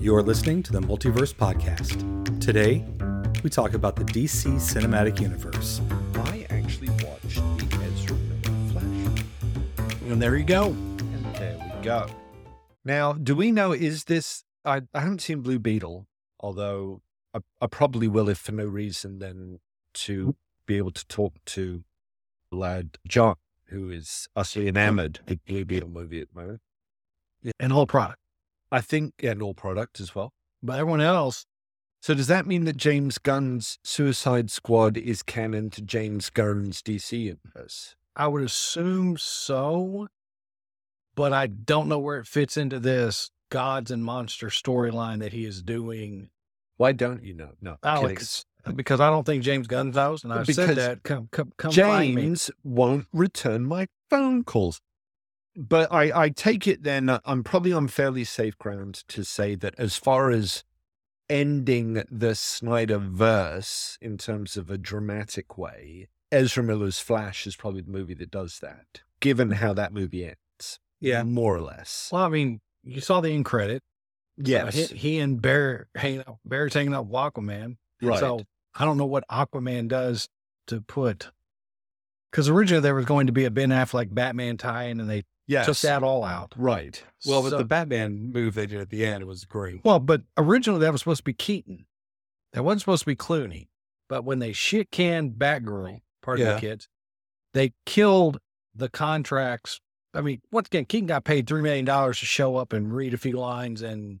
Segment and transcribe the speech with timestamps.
[0.00, 2.40] You're listening to the Multiverse Podcast.
[2.40, 2.84] Today,
[3.42, 5.80] we talk about the DC Cinematic Universe.
[6.14, 9.24] I actually watched the Ezra Miller Flash.
[10.06, 10.66] And there you go.
[10.66, 12.06] And there we go.
[12.84, 16.06] Now, do we know, is this, I, I haven't seen Blue Beetle,
[16.38, 17.02] although
[17.34, 19.58] I, I probably will if for no reason than
[19.94, 21.82] to be able to talk to
[22.52, 23.34] lad John,
[23.64, 26.60] who is utterly enamored with Blue Beetle movie at the moment.
[27.58, 28.20] And whole product.
[28.70, 30.32] I think, and all product as well.
[30.62, 31.46] But everyone else,
[32.00, 37.18] So does that mean that James Gunn's Suicide Squad is canon to James Gunn's DC
[37.18, 37.96] universe?
[38.14, 40.08] I would assume so.
[41.14, 45.44] But I don't know where it fits into this gods and monster storyline that he
[45.44, 46.30] is doing.
[46.76, 47.50] Why don't you know?
[47.60, 48.44] No, Alex,
[48.76, 51.02] because I don't think James Gunn knows, and I've Because said that.
[51.02, 51.72] Come, come, come.
[51.72, 54.80] James won't return my phone calls.
[55.60, 59.74] But I, I take it then, I'm probably on fairly safe ground to say that
[59.76, 60.62] as far as
[61.28, 67.80] ending the Snyder verse in terms of a dramatic way, Ezra Miller's Flash is probably
[67.80, 70.78] the movie that does that, given how that movie ends.
[71.00, 71.24] Yeah.
[71.24, 72.08] More or less.
[72.12, 73.82] Well, I mean, you saw the end credit.
[74.36, 74.76] Yes.
[74.76, 77.78] he, he and Bear hanging out, Bear's hanging out with Aquaman.
[78.00, 78.20] right.
[78.20, 78.42] So
[78.76, 80.28] I don't know what Aquaman does
[80.68, 81.32] to put.
[82.30, 85.66] Because originally there was going to be a Ben Affleck Batman tie-in, and they yes.
[85.66, 86.54] took that all out.
[86.56, 87.02] Right.
[87.26, 89.84] Well, with So- the Batman move they did at the end, it was great.
[89.84, 91.86] Well, but originally that was supposed to be Keaton.
[92.52, 93.68] That wasn't supposed to be Clooney.
[94.08, 96.54] But when they shit canned Batgirl, pardon Yeah.
[96.54, 96.88] the kids,
[97.52, 98.38] they killed
[98.74, 99.80] the contracts.
[100.14, 103.18] I mean, once again, Keaton got paid $3 million to show up and read a
[103.18, 104.20] few lines and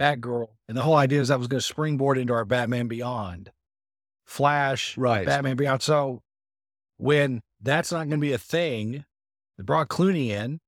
[0.00, 0.48] Batgirl.
[0.68, 3.50] And the whole idea is that was going to springboard into our Batman Beyond.
[4.24, 5.26] Flash, Right.
[5.26, 5.82] Batman Beyond.
[5.82, 6.22] So
[6.96, 9.04] when that's not going to be a thing,
[9.58, 10.60] they brought Clooney in.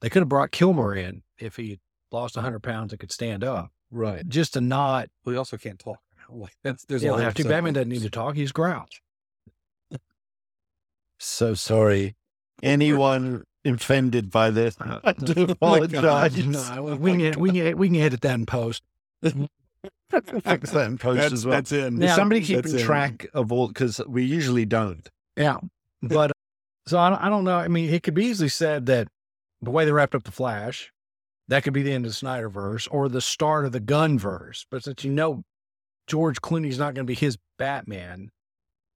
[0.00, 1.80] They could have brought Kilmer in if he
[2.12, 4.28] lost 100 pounds and could stand up Right.
[4.28, 5.08] just to not.
[5.24, 5.98] We also can't talk.
[6.30, 7.44] Like that's there's You a don't have to.
[7.44, 8.34] Batman doesn't need to talk.
[8.34, 9.02] He's Grouch.
[11.18, 12.16] So sorry.
[12.62, 14.76] Anyone offended by this?
[14.80, 16.36] Uh, I do oh apologize.
[16.46, 18.82] No, we can we can we can edit that in post.
[19.22, 21.56] Fix that in post That's, as well.
[21.56, 21.94] that's in.
[21.94, 22.86] Is Now- somebody That's keeping in.
[22.86, 23.68] track of all?
[23.68, 25.08] Because we usually don't.
[25.36, 25.58] Yeah,
[26.02, 26.32] but
[26.86, 27.56] so I don't, I don't know.
[27.56, 29.08] I mean, it could be easily said that
[29.62, 30.92] the way they wrapped up the Flash,
[31.48, 34.66] that could be the end of the Snyderverse or the start of the Gunverse.
[34.70, 35.44] But since you know
[36.06, 38.30] George Clooney's not going to be his Batman,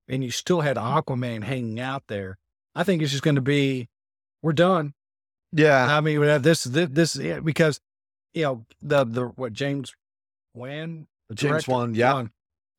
[0.09, 0.99] and you still had mm-hmm.
[0.99, 2.39] Aquaman hanging out there,
[2.75, 3.89] I think it's just going to be
[4.43, 4.95] we're done.
[5.53, 5.97] Yeah.
[5.97, 7.81] I mean, we have this, this, this, yeah, because
[8.35, 9.95] you know the the what James
[10.55, 12.13] Wan, the James Wan, yeah.
[12.13, 12.31] Wan,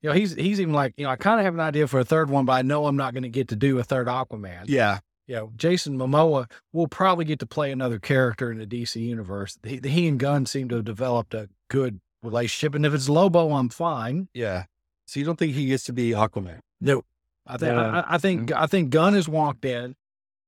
[0.01, 1.99] you know he's he's even like you know I kind of have an idea for
[1.99, 4.07] a third one, but I know I'm not going to get to do a third
[4.07, 4.65] Aquaman.
[4.67, 4.99] Yeah.
[5.27, 9.59] You know, Jason Momoa will probably get to play another character in the DC universe.
[9.63, 13.53] He, he and Gunn seem to have developed a good relationship, and if it's Lobo,
[13.53, 14.27] I'm fine.
[14.33, 14.65] Yeah.
[15.05, 16.59] So you don't think he gets to be Aquaman?
[16.81, 17.03] No,
[17.45, 18.01] I think Yeah.
[18.01, 18.63] I, I think mm-hmm.
[18.63, 19.95] I think Gunn has walked in,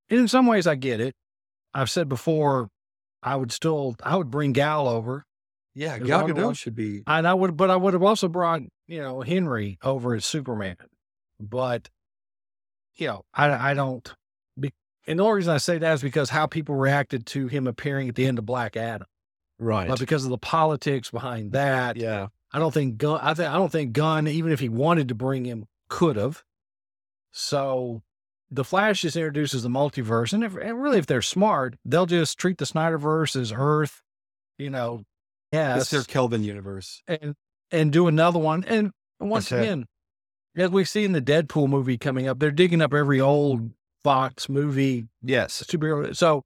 [0.09, 1.15] and in some ways I get it.
[1.73, 2.69] I've said before,
[3.21, 5.25] I would still I would bring Gal over,
[5.73, 7.03] Yeah, Gal Gadot should be.
[7.07, 10.75] and I would, but I would have also brought you know Henry over as Superman,
[11.39, 11.89] but
[12.95, 14.13] you know I I don't.
[14.59, 14.73] Be,
[15.07, 18.09] and the only reason I say that is because how people reacted to him appearing
[18.09, 19.07] at the end of Black Adam,
[19.59, 19.87] Right.
[19.87, 22.27] but because of the politics behind that, yeah.
[22.51, 23.19] I don't think Gunn.
[23.21, 26.43] I think I don't think Gunn, even if he wanted to bring him, could have.
[27.31, 28.01] So,
[28.49, 32.37] the Flash just introduces the multiverse, and, if, and really, if they're smart, they'll just
[32.37, 34.01] treat the Snyderverse as Earth,
[34.57, 35.03] you know,
[35.51, 37.03] It's their Kelvin universe.
[37.07, 37.35] and
[37.71, 38.63] and do another one.
[38.65, 39.65] And once That's it.
[39.65, 39.85] again,
[40.55, 43.71] as we see in the Deadpool movie coming up, they're digging up every old
[44.03, 45.63] Fox movie Yes.
[45.67, 46.15] superhero.
[46.15, 46.43] So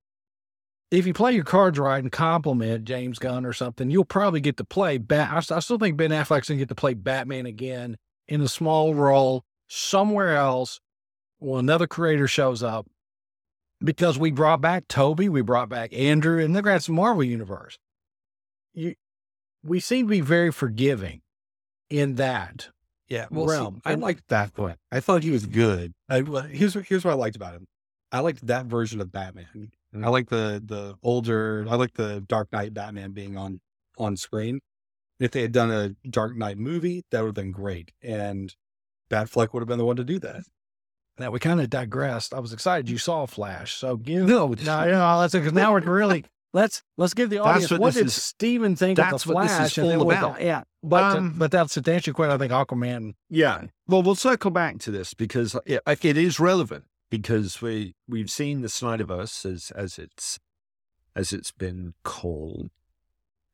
[0.92, 4.58] if you play your cards right and compliment James Gunn or something, you'll probably get
[4.58, 5.52] to play Bat.
[5.52, 8.94] I, I still think Ben Affleck's gonna get to play Batman again in a small
[8.94, 10.80] role somewhere else
[11.40, 12.88] when another creator shows up.
[13.84, 17.24] Because we brought back Tobey, we brought back Andrew, and they're gonna have some Marvel
[17.24, 17.78] universe.
[18.76, 18.96] You,
[19.64, 21.22] we seem to be very forgiving
[21.90, 22.70] in that.
[23.08, 23.28] Yeah.
[23.32, 23.82] Well, see, realm.
[23.86, 24.76] I liked that one.
[24.92, 25.94] I thought he was good.
[26.10, 27.66] I, here's what- here's what I liked about him.
[28.12, 29.48] I liked that version of Batman.
[29.56, 30.06] Mm-hmm.
[30.06, 31.66] I like the the older.
[31.70, 33.62] I like the Dark Knight Batman being on
[33.98, 34.60] on screen.
[35.20, 38.54] If they had done a Dark Knight movie, that would have been great, and
[39.10, 40.44] Batfleck would have been the one to do that.
[41.18, 42.34] Now we kind of digressed.
[42.34, 43.76] I was excited you saw Flash.
[43.76, 46.26] So give no, no, know, let's because now we're really
[46.56, 49.44] let's let's give the audience what what, did is- Steven think of that's the what
[49.44, 50.38] this is Flash and all about.
[50.40, 52.32] the- yeah, but to- Um, but that's to answer your question.
[52.32, 53.14] I think Aquaman.
[53.30, 53.66] Yeah.
[53.88, 58.62] Well, we'll circle back to this because it, it is relevant because we we've seen
[58.62, 60.40] the Snyderverse as as it's
[61.16, 62.70] as it's been called,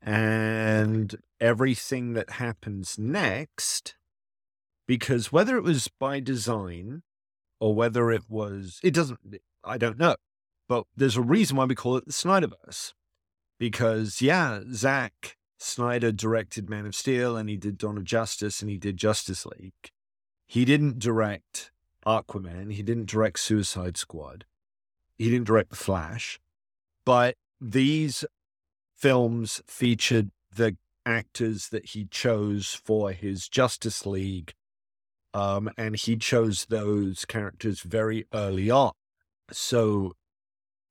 [0.01, 3.95] and everything that happens next,
[4.87, 7.03] because whether it was by design
[7.59, 9.19] or whether it was, it doesn't,
[9.63, 10.15] I don't know.
[10.71, 12.93] But there's a reason why we call it the Snyderverse.
[13.59, 18.71] Because, yeah, Zack Snyder directed Man of Steel and he did Dawn of Justice and
[18.71, 19.91] he did Justice League.
[20.47, 21.73] He didn't direct
[22.05, 22.71] Aquaman.
[22.71, 24.45] He didn't direct Suicide Squad.
[25.17, 26.39] He didn't direct The Flash.
[27.05, 28.23] But these
[28.95, 34.53] films featured the actors that he chose for his Justice League.
[35.33, 38.93] Um, and he chose those characters very early on.
[39.51, 40.13] So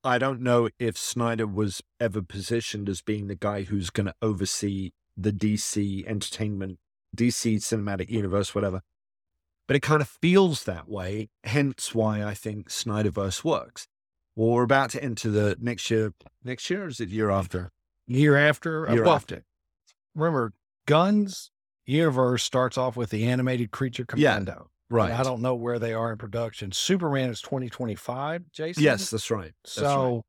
[0.02, 4.14] I don't know if Snyder was ever positioned as being the guy who's going to
[4.22, 6.78] oversee the DC entertainment,
[7.16, 8.80] DC cinematic universe, whatever.
[9.66, 13.86] But it kind of feels that way, hence why I think Snyderverse works.
[14.34, 16.14] Well, we're about to enter the next year.
[16.42, 17.70] Next year, or is it year after?
[18.06, 19.44] Year after, uh, Year well, after.
[20.14, 20.54] remember,
[20.86, 21.50] Gunn's
[21.84, 24.70] universe starts off with the animated creature Commando.
[24.90, 25.12] Right.
[25.12, 26.72] I don't know where they are in production.
[26.72, 28.82] Superman is 2025, Jason.
[28.82, 29.52] Yes, that's right.
[29.64, 29.84] That's right.
[29.84, 30.24] So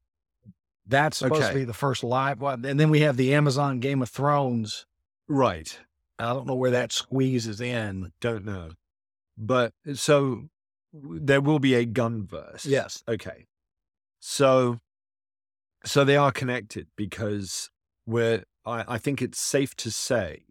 [0.86, 1.54] that's supposed Okay.
[1.54, 2.64] to be the first live one.
[2.66, 4.86] And then we have the Amazon Game of Thrones.
[5.28, 5.80] Right.
[6.20, 8.12] I don't know where that squeezes in.
[8.22, 8.72] Don't know.
[9.38, 10.50] But uh, so
[10.94, 12.66] there will be a gun verse.
[12.66, 13.04] Yes.
[13.08, 13.48] Okay.
[14.20, 14.80] So
[15.84, 17.72] so they are connected because
[18.06, 20.44] we're I, I think it's safe to say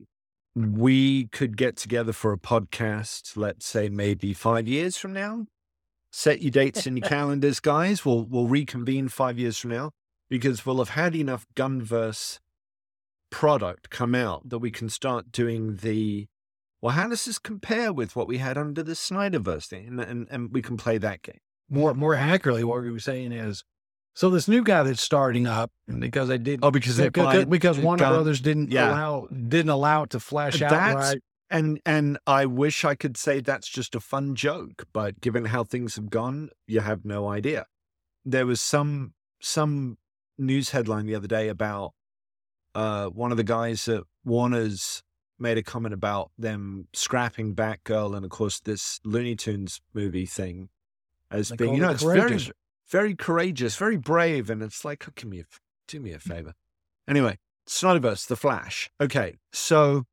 [0.54, 5.46] we could get together for a podcast, let's say maybe five years from now.
[6.12, 8.04] Set your dates in your calendars, guys.
[8.04, 9.92] We'll we'll reconvene five years from now
[10.28, 12.40] because we'll have had enough Gunverse
[13.30, 16.26] product come out that we can start doing the
[16.80, 19.86] well, how does this compare with what we had under the Snyderverse thing?
[19.86, 21.40] And, and, and we can play that game.
[21.68, 23.62] More more accurately, what we were saying is
[24.14, 27.78] so this new guy that's starting up because they did Oh, because they because, because
[27.78, 28.90] Warner gun- Brothers didn't Yeah.
[28.90, 31.18] allow didn't allow it to flash That's- outright.
[31.52, 35.64] And and I wish I could say that's just a fun joke, but given how
[35.64, 37.66] things have gone, you have no idea.
[38.24, 39.98] There was some some
[40.38, 41.92] news headline the other day about
[42.74, 45.02] uh, one of the guys at Warner's
[45.40, 50.68] made a comment about them scrapping Batgirl and of course this Looney Tunes movie thing
[51.32, 52.38] as They being you know it it's very.
[52.90, 55.44] Very courageous, very brave, and it's like, oh, give me a,
[55.86, 56.22] do me a mm.
[56.22, 56.54] favor.
[57.08, 57.38] Anyway,
[57.68, 58.90] Snyderverse, The Flash.
[59.00, 60.04] Okay, so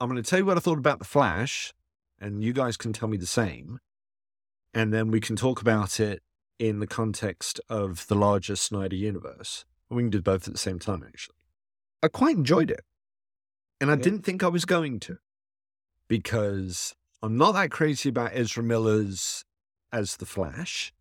[0.00, 1.72] I'm going to tell you what I thought about The Flash,
[2.20, 3.78] and you guys can tell me the same,
[4.74, 6.22] and then we can talk about it
[6.58, 9.64] in the context of the larger Snyder universe.
[9.90, 11.36] We can do both at the same time, actually.
[12.02, 12.84] I quite enjoyed it,
[13.80, 14.02] and I Yeah.
[14.02, 15.18] didn't think I was going to,
[16.08, 19.44] because I'm not that crazy about Ezra Miller's
[19.90, 20.92] as the Flash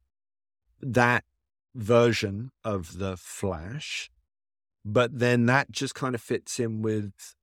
[0.81, 1.23] that
[1.75, 4.09] version of the Flash,
[4.83, 7.35] but then that just kind of fits in with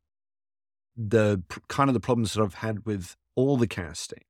[0.96, 4.22] the kind of the problems that I've had with all the casting.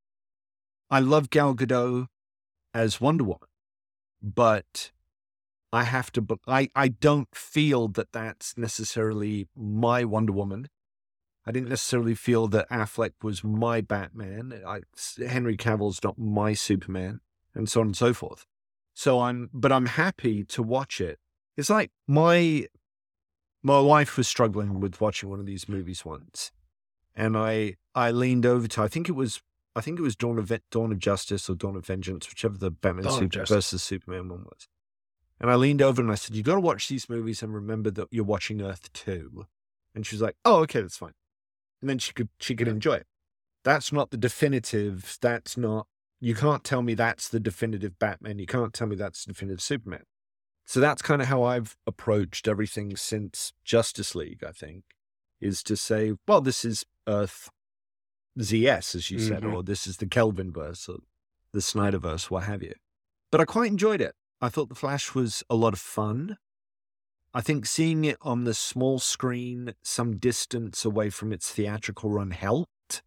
[0.91, 2.07] I love Gal Gadot
[2.73, 3.49] as Wonder Woman,
[4.23, 4.91] but
[5.73, 6.27] I have to.
[6.47, 10.69] I I don't feel that that's necessarily my Wonder Woman.
[11.47, 14.63] I didn't necessarily feel that Affleck was my Batman.
[14.67, 14.81] I,
[15.19, 17.21] Henry Cavill's not my Superman,
[17.55, 18.47] and so on and so forth.
[18.95, 21.19] So I'm, but I'm happy to watch it.
[21.57, 22.67] It's like my
[23.63, 26.53] my wife was struggling with watching one of these movies once,
[27.15, 29.43] and I I leaned over to I think it was
[29.77, 32.71] I think it was Dawn of Dawn of Justice or Dawn of Vengeance, whichever the
[32.71, 34.69] Batman Super- versus Superman one was.
[35.41, 37.91] And I leaned over and I said, "You got to watch these movies and remember
[37.91, 39.47] that you're watching Earth 2.
[39.95, 41.15] And she was like, "Oh, okay, that's fine."
[41.81, 43.07] And then she could she could enjoy it.
[43.65, 45.19] That's not the definitive.
[45.21, 45.87] That's not.
[46.25, 48.39] You can't tell me that's the definitive Batman.
[48.39, 50.05] You can't tell me that's the definitive Superman.
[50.65, 54.43] So that's kind of how I've approached everything since Justice League.
[54.43, 54.85] I think
[55.39, 57.51] is to say, well, this is Earth
[58.39, 59.53] ZS, as you said, Mhm.
[59.53, 61.01] or this is the Kelvin verse or
[61.53, 62.75] the Snyderverse, what have you.
[63.31, 64.17] But I quite enjoyed it.
[64.41, 66.39] I thought The Flash was a lot of fun.
[67.35, 72.31] I think seeing it on the small screen, some distance away from its theatrical run,
[72.31, 73.03] helped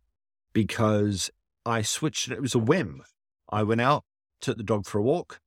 [0.53, 1.31] because
[1.67, 2.31] I switched.
[2.31, 3.03] It was a whim.
[3.49, 4.05] I went out,
[4.39, 5.41] took the dog for a walk.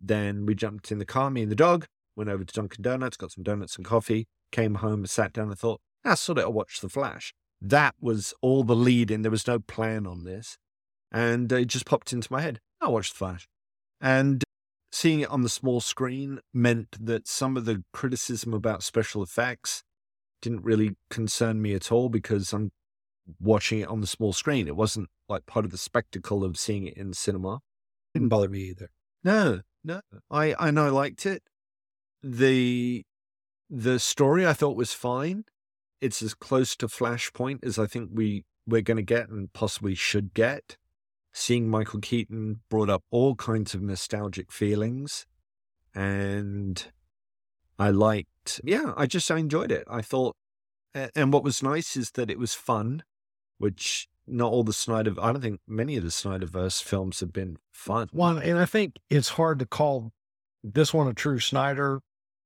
[0.00, 3.16] Then we jumped in the car, me and the dog, went over to Dunkin' Donuts,
[3.16, 6.80] got some donuts and coffee, came home, sat down and thought, I sort of, watch
[6.80, 7.32] The Flash.
[7.60, 9.22] That was all the lead in.
[9.22, 10.56] There was no plan on this.
[11.12, 12.58] And it just popped into my head.
[12.80, 13.46] I'll watch The Flash.
[14.00, 14.42] And
[14.90, 19.84] seeing it on the small screen meant that some of the criticism about special effects
[20.42, 22.72] didn't really concern me at all because I'm
[23.38, 24.66] watching it on the small screen.
[24.66, 27.60] It wasn't like part of the spectacle of seeing it in cinema.
[28.12, 28.90] Didn't bother me either.
[29.22, 30.00] No, no.
[30.30, 31.42] I I know I liked it.
[32.22, 33.04] The
[33.70, 35.44] The story I thought was fine.
[36.00, 39.94] It's as close to Flashpoint as I think we we're going to get and possibly
[39.94, 40.76] should get.
[41.32, 45.26] Seeing Michael Keaton brought up all kinds of nostalgic feelings,
[45.94, 46.88] and
[47.78, 48.60] I liked.
[48.64, 49.84] Yeah, I just I enjoyed it.
[49.88, 50.34] I thought,
[50.92, 53.04] and what was nice is that it was fun,
[53.58, 55.12] which not all the Snyder.
[55.20, 58.08] I don't think many of the Snyderverse films have been fun.
[58.12, 60.12] One, and I think it's hard to call
[60.62, 62.00] this one a true Snyder.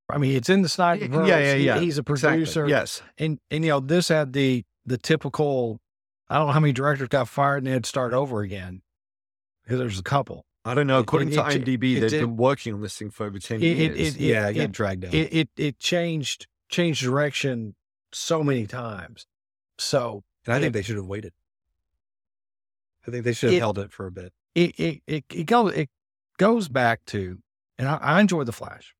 [0.09, 1.07] I mean, it's in the Snyder.
[1.07, 1.79] Yeah, yeah, yeah.
[1.81, 2.39] He's a Exactly.
[2.39, 2.69] producer.
[2.69, 3.03] Yes.
[3.19, 5.81] and and you know this had the the typical.
[6.29, 8.83] I don't know how many directors got fired and they had to start over again.
[9.63, 10.45] Because there's a couple.
[10.65, 10.99] I don't know.
[10.99, 13.61] According it- to it- IMDb, it they've been working on this thing for over ten
[13.61, 14.17] years.
[14.19, 15.15] yeah, it got dragged down.
[15.15, 17.75] It, it it changed changed direction
[18.13, 19.27] so many times.
[19.79, 21.33] So and I think they should have waited.
[23.07, 24.33] I think they should have It- held it for a bit.
[24.55, 25.89] it it it, it goes it
[26.39, 27.39] goes back to,
[27.79, 28.95] and I, I enjoy the Flash.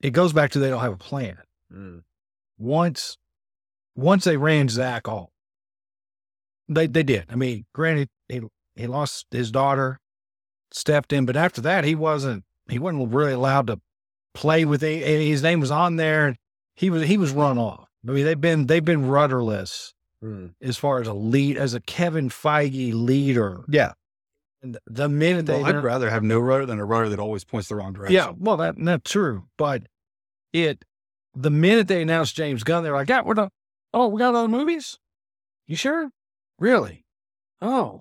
[0.00, 1.38] It goes back to they don't have a plan.
[1.72, 2.02] Mm.
[2.58, 3.16] Once
[3.96, 5.30] once they ran Zack off,
[6.68, 7.26] they they did.
[7.30, 8.40] I mean, granted, he
[8.76, 10.00] he lost his daughter,
[10.72, 13.80] stepped in, but after that, he wasn't he wasn't really allowed to
[14.34, 15.04] play with it.
[15.26, 16.26] His name was on there.
[16.28, 16.36] and
[16.74, 17.88] He was he was run off.
[18.06, 19.93] I mean, they've been they've been rudderless
[20.24, 20.54] Mm.
[20.62, 23.60] as far as a lead as a Kevin Feige leader.
[23.68, 23.92] Yeah.
[24.62, 27.44] And the minute they Well, I'd rather have no rudder than a rudder that always
[27.44, 28.14] points the wrong direction.
[28.14, 29.82] yeah, well that that's true, but
[30.54, 30.84] it
[31.34, 33.50] the minute they announced James Gunn, they're like, "Yeah, we're done.
[33.92, 34.98] Oh, we got other movies.
[35.66, 36.10] You sure?
[36.58, 37.04] Really?
[37.60, 38.00] Oh,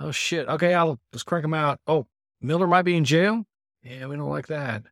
[0.00, 0.46] oh shit.
[0.48, 1.78] Okay, I'll let's crank them out.
[1.86, 2.06] Oh,
[2.42, 3.44] Miller might be in jail.
[3.82, 4.82] Yeah, we don't like that.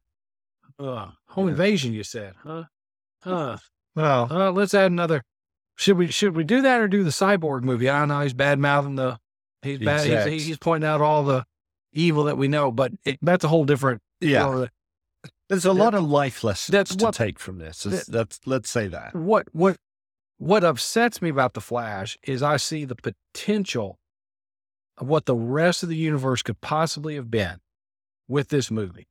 [0.79, 2.65] Uh, home invasion, you said, huh?
[3.23, 3.59] Huh.
[3.95, 5.23] Well, Uh, let's add another.
[5.77, 7.89] Should we should we do that or do the cyborg movie?
[7.89, 9.19] I don't know he's bad mouthing the
[9.63, 10.01] he's bad.
[10.01, 10.31] He's, Exact.
[10.31, 11.45] he's pointing out all the
[11.93, 14.01] evil that we know, but it, that's a whole different.
[14.21, 14.47] yeah.
[14.49, 14.69] you know,
[15.49, 17.83] There's a lot of life lessons That's to what- take from this.
[17.83, 19.15] That- that's let's say that.
[19.15, 19.77] what what
[20.39, 23.99] what upsets me about the Flash is I see the potential
[24.99, 27.59] of what the rest of the universe could possibly have been
[28.29, 29.09] with this movie.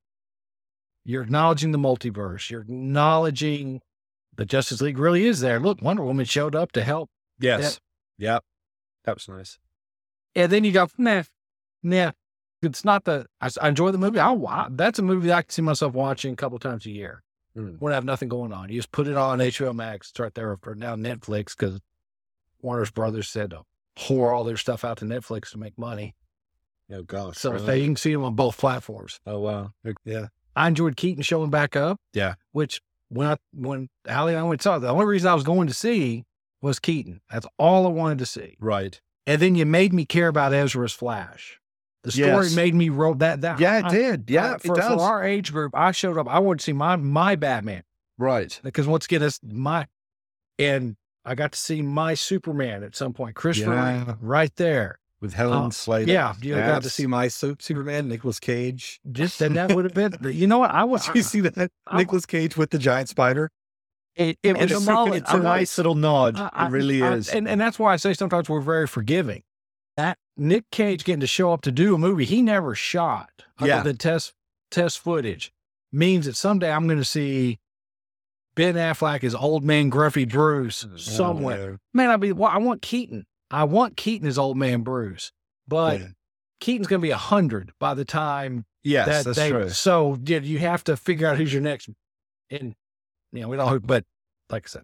[1.04, 2.50] You're acknowledging the multiverse.
[2.50, 3.82] You're acknowledging
[4.38, 5.60] the Justice League really is there.
[5.60, 7.80] Look, Wonder Woman showed up to help Yes.
[8.18, 8.44] Yep.
[9.04, 9.60] That was nice.
[10.36, 11.24] And then you go, nah,
[11.84, 12.12] nah.
[12.62, 13.28] It's not the.
[13.42, 14.20] I enjoy the movie.
[14.20, 14.70] I'll watch.
[14.72, 17.22] That's a movie that I can see myself watching a couple times a year
[17.56, 17.78] Mm.
[17.80, 18.68] when I have nothing going on.
[18.70, 20.10] You just put it on HBO Max.
[20.10, 21.80] It's right there for now Netflix because
[22.62, 23.62] Warner's Brothers said to
[23.98, 26.16] whore all their stuff out to Netflix to make money.
[26.92, 27.38] Oh gosh.
[27.38, 27.66] So really?
[27.66, 29.20] they, you can see them on both platforms.
[29.26, 29.72] oh wow.
[30.04, 30.28] Yeah.
[30.56, 32.00] I enjoyed Keaton showing back up.
[32.14, 32.34] Yeah.
[32.52, 32.82] Which
[33.16, 35.74] when I when Ali and I went saw the only reason I was going to
[35.74, 36.24] see
[36.62, 37.22] was Keaton.
[37.32, 38.56] That's all I wanted to see.
[38.60, 39.00] Right.
[39.28, 41.60] And then you made me care about Ezra's Flash.
[42.04, 42.56] The story Yes.
[42.56, 43.60] made me roll that that.
[43.60, 44.30] Yeah, it I- did.
[44.30, 44.94] Yeah, I- it for, does.
[44.96, 46.28] for our age group, I showed up.
[46.28, 47.84] I wanted to see my my Batman
[48.20, 48.60] right.
[48.64, 49.88] because once again, it's my
[50.60, 50.96] and
[51.26, 53.36] I got to see my Superman at some point.
[53.36, 54.16] Christopher Yeah.
[54.22, 55.00] Right there.
[55.22, 56.12] With Helen Oh, Slater.
[56.12, 59.00] Yeah, you I got to see my Superman, Nicolas Cage.
[59.12, 60.14] just and that would have been.
[60.34, 60.72] You know what?
[60.72, 61.06] I was.
[61.08, 61.72] Did you see that?
[61.94, 63.50] Nicolas Cage with the giant spider.
[64.16, 66.38] It, it was It's, a it's a nice little nod.
[66.38, 67.30] I- I- it really I- is.
[67.30, 69.44] and and that's why I say sometimes we're very forgiving.
[69.98, 73.30] That Nick Cage getting to show up to do a movie he never shot,
[73.62, 73.82] Yeah.
[73.84, 74.34] than test
[74.70, 75.52] test footage,
[75.92, 77.60] means that someday I'm going to see
[78.56, 81.80] Ben Affleck as old man Gruffy Bruce Mm, somewhere.
[81.94, 83.26] Man, I be well, I want Keaton.
[83.52, 85.32] I want Keaton as old man Bruce,
[85.68, 86.08] but Yeah.
[86.62, 89.50] Keaton's going to be a hundred by the time yes, that that's they.
[89.52, 89.70] true.
[89.70, 91.90] So yeah, you have to figure out who's your next.
[92.50, 92.74] And
[93.32, 93.86] you know we don't.
[93.86, 94.06] But
[94.50, 94.84] like I said,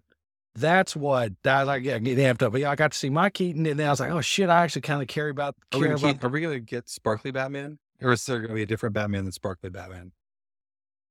[0.54, 1.82] that's what I like.
[1.82, 2.52] Yeah, get amped up.
[2.52, 4.48] But yeah, I got to see my Keaton, and then I was like, oh shit,
[4.50, 5.54] I actually kind of care about.
[5.72, 8.40] Are we, Care gonna about keep, are we gonna get Sparkly Batman, or is there
[8.40, 10.12] gonna be a different Batman than Sparkly Batman?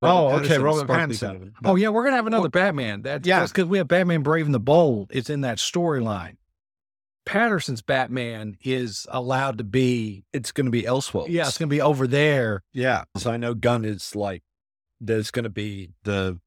[0.03, 1.21] Oh, Robert okay, Pattinson, Robert Pattinson.
[1.33, 1.53] Batman.
[1.65, 3.01] oh yeah, we're gonna have another Batman.
[3.01, 3.45] That's Yeah.
[3.45, 5.09] because we have Batman Brave and the Bold.
[5.11, 6.37] It's in that storyline.
[7.25, 10.23] Pattinson's Batman is allowed to be.
[10.33, 11.25] It's going to be elsewhere.
[11.29, 12.63] Yeah, it's gonna be over there.
[12.73, 13.03] Yeah.
[13.17, 14.43] So I know Gunn is like,
[14.99, 16.39] there's going to be the,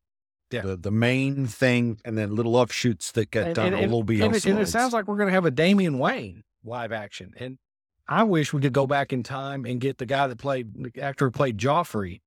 [0.51, 0.63] Yeah.
[0.63, 4.03] the the main thing, and then little offshoots that get And- done and- will all
[4.05, 6.93] be and it, and it sounds like we're going to have a Damian Wayne live
[6.93, 7.33] action.
[7.37, 7.59] And
[8.09, 11.01] I wish we could go back in time and get the guy that played the
[11.03, 12.21] actor who played Joffrey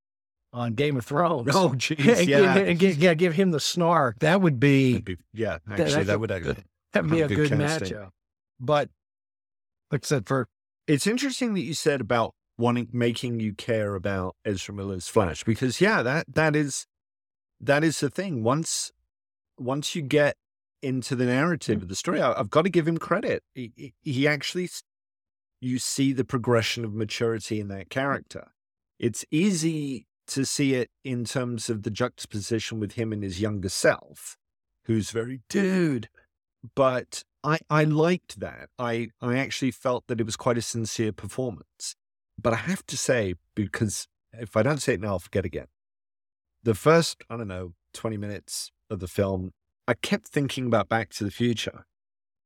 [0.54, 1.50] on Game of Thrones.
[1.54, 2.56] Oh, and, jeez, yeah.
[2.58, 4.20] and give, yeah, give him the snark.
[4.20, 6.64] That would be be- yeah, that- actually, that that could- would uh, actually.
[6.94, 8.10] that'd be a good good matchup.
[8.60, 8.90] But
[9.92, 10.48] like I said, for
[10.88, 15.80] It's interesting that you said about wanting making you care about Ezra Miller's Flash because
[15.80, 16.88] yeah, that that is
[17.60, 18.44] that is the thing.
[18.44, 18.92] Once
[19.58, 20.36] once you get
[20.82, 23.44] into the narrative of the story, I, I've got to give him credit.
[23.56, 24.70] He- he actually,
[25.60, 28.52] you see the progression of maturity in that character.
[29.00, 33.70] It's easy to see it in terms of the juxtaposition with him and his younger
[33.70, 34.38] self,
[34.86, 36.10] who's very dude.
[36.76, 38.70] But I, I liked that.
[38.80, 41.96] I, I actually felt that it was quite a sincere performance.
[42.42, 45.68] But I have to say, because if I don't say it now, I'll forget again.
[46.64, 49.54] The first, I don't know, 20 minutes of the film,
[49.88, 51.86] I kept thinking about Back to the Future.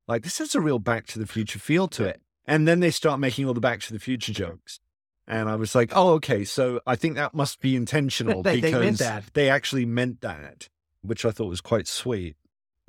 [0.07, 2.21] Like, this has a real Back to the Future feel to it.
[2.45, 4.79] And then they start making all the Back to the Future jokes.
[5.27, 6.43] And I was like, oh, okay.
[6.43, 9.23] So I think that must be intentional They- they because meant that.
[9.33, 10.69] they actually meant that,
[11.01, 12.35] which I thought was quite sweet.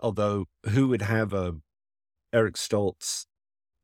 [0.03, 1.55] Although, who would have a
[2.33, 3.27] Eric Stoltz,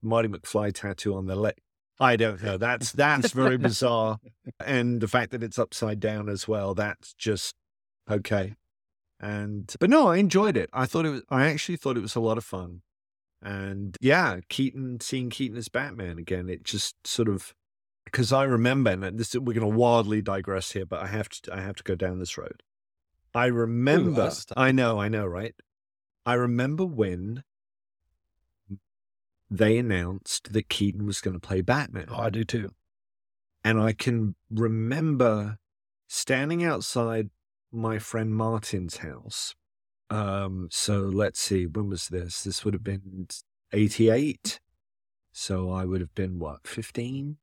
[0.02, 1.54] Marty McFly tattoo on their leg?
[2.00, 2.56] I don't know.
[2.56, 4.18] That's that's very bizarre,
[4.64, 6.75] and the fact that it's upside down as well.
[6.75, 7.54] That's just
[8.10, 8.54] okay.
[9.20, 10.70] And but no, I enjoyed it.
[10.72, 11.22] I thought it was.
[11.30, 12.82] I actually thought it was a lot of fun.
[13.42, 16.48] And yeah, Keaton seeing Keaton as Batman again.
[16.48, 17.54] It just sort of
[18.04, 21.54] because I remember, and this we're going to wildly digress here, but I have to
[21.54, 22.62] I have to go down this road.
[23.34, 24.22] I remember.
[24.22, 24.46] us.
[24.56, 25.54] I know, I know, right?
[26.28, 27.42] I remember when
[29.50, 32.08] they announced that Keaton was going to play Batman.
[32.11, 32.75] Oh, I do too.
[33.64, 35.56] And I can remember
[36.06, 37.30] standing outside
[37.73, 39.54] my friend Martin's house.
[40.11, 42.42] Um, so let's see, when was this?
[42.42, 43.28] This would have been
[43.73, 44.61] 88.
[45.32, 47.38] So I would have been what, 15,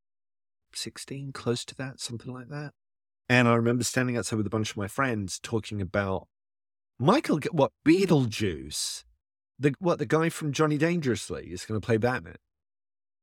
[0.75, 2.73] 16, close to that, something like that.
[3.27, 6.27] And I remember standing outside with a bunch of my friends talking about
[6.99, 9.03] Michael, what, Beetlejuice?
[9.57, 12.35] The, what, the guy from Johnny Dangerously is going to play Batman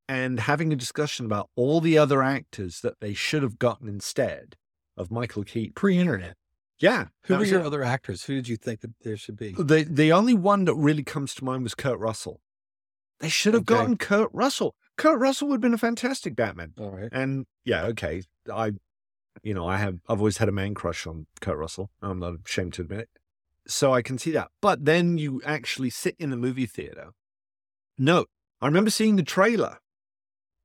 [0.09, 4.57] and having a discussion about all the other actors that they should have gotten instead
[4.97, 5.73] of Michael Keaton.
[5.75, 6.37] Pre-internet.
[6.79, 7.07] Yeah.
[7.25, 7.67] Who were your it.
[7.67, 8.25] other actors?
[8.25, 9.53] Who did you think that there should be?
[9.53, 12.41] The, the only one that really comes to mind was Kurt Russell.
[13.21, 13.75] They should have Okay.
[13.75, 14.75] gotten Kurt Russell.
[14.97, 16.73] Kurt Russell would have been a fantastic Batman.
[16.79, 17.09] All right.
[17.13, 18.23] And yeah, okay.
[18.53, 18.73] I,
[19.43, 21.91] you know, I have, I've always had a man crush on Kurt Russell.
[22.03, 23.09] I'm not ashamed to admit it.
[23.67, 24.49] So I can see that.
[24.61, 27.11] But then you actually sit in the movie theater.
[27.99, 28.27] No,
[28.61, 29.79] I remember seeing the trailer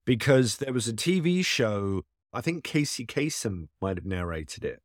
[0.05, 2.03] because there was a TV show.
[2.33, 4.81] I think Casey Kasem might have narrated it.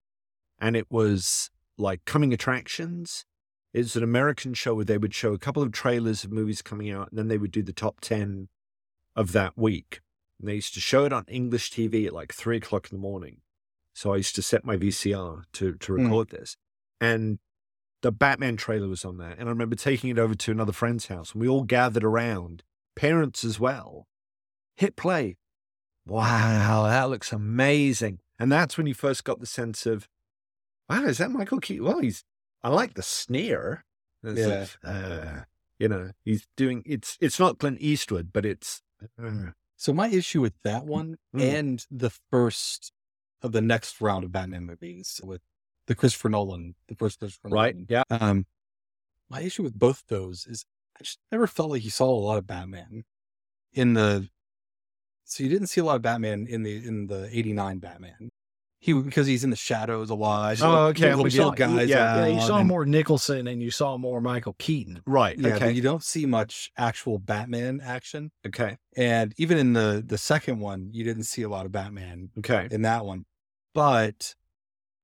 [0.58, 3.24] And it was like coming attractions.
[3.72, 6.90] It's an American show where they would show a couple of trailers of movies coming
[6.90, 8.48] out and then they would do the top 10
[9.16, 10.00] of that week.
[10.38, 13.02] And they used to show it on English TV at like three o'clock in the
[13.02, 13.38] morning.
[13.94, 16.04] So I used to set my VCR to, to Hmm.
[16.04, 16.56] record this.
[17.00, 17.38] And
[18.02, 19.30] the Batman trailer was on there.
[19.38, 22.62] And I remember taking it over to another friend's house and we all gathered around,
[22.96, 24.06] parents as well.
[24.76, 25.36] Hit play.
[26.04, 28.18] Wow, that looks amazing.
[28.38, 30.08] And that's when you first got the sense of,
[30.88, 31.84] wow, is that Michael Keaton?
[31.86, 32.24] Well, he's,
[32.62, 33.84] I like the sneer.
[34.24, 34.58] It's Yeah.
[34.60, 35.40] like, uh,
[35.78, 38.82] you know, he's doing, it's, it's not Clint Eastwood, but it's,
[39.22, 41.40] uh, So my issue with that one Mm.
[41.56, 42.92] and the first
[43.42, 45.40] of the next round of Batman movies with
[45.92, 47.74] the Christopher Nolan, the first Christopher right.
[47.74, 47.86] Nolan.
[47.88, 48.02] Yeah.
[48.10, 48.46] Um,
[49.28, 50.64] my issue with both those is
[50.98, 53.04] I just never felt like you saw a lot of Batman
[53.74, 54.28] in the.
[55.24, 58.30] So you didn't see a lot of Batman in the in the '89 Batman.
[58.80, 60.60] He because he's in the shadows a lot.
[60.60, 61.54] Oh, okay, Little you.
[61.56, 61.88] guys.
[61.88, 65.00] Yeah, Yeah, you saw and- more Nicholson and you saw more Michael Keaton.
[65.06, 65.38] Right.
[65.38, 65.70] Yeah, okay.
[65.72, 68.32] you don't see much actual Batman action.
[68.46, 68.76] okay.
[68.96, 72.66] And even in the the second one, you didn't see a lot of Batman Okay.
[72.70, 73.24] in that one.
[73.72, 74.34] But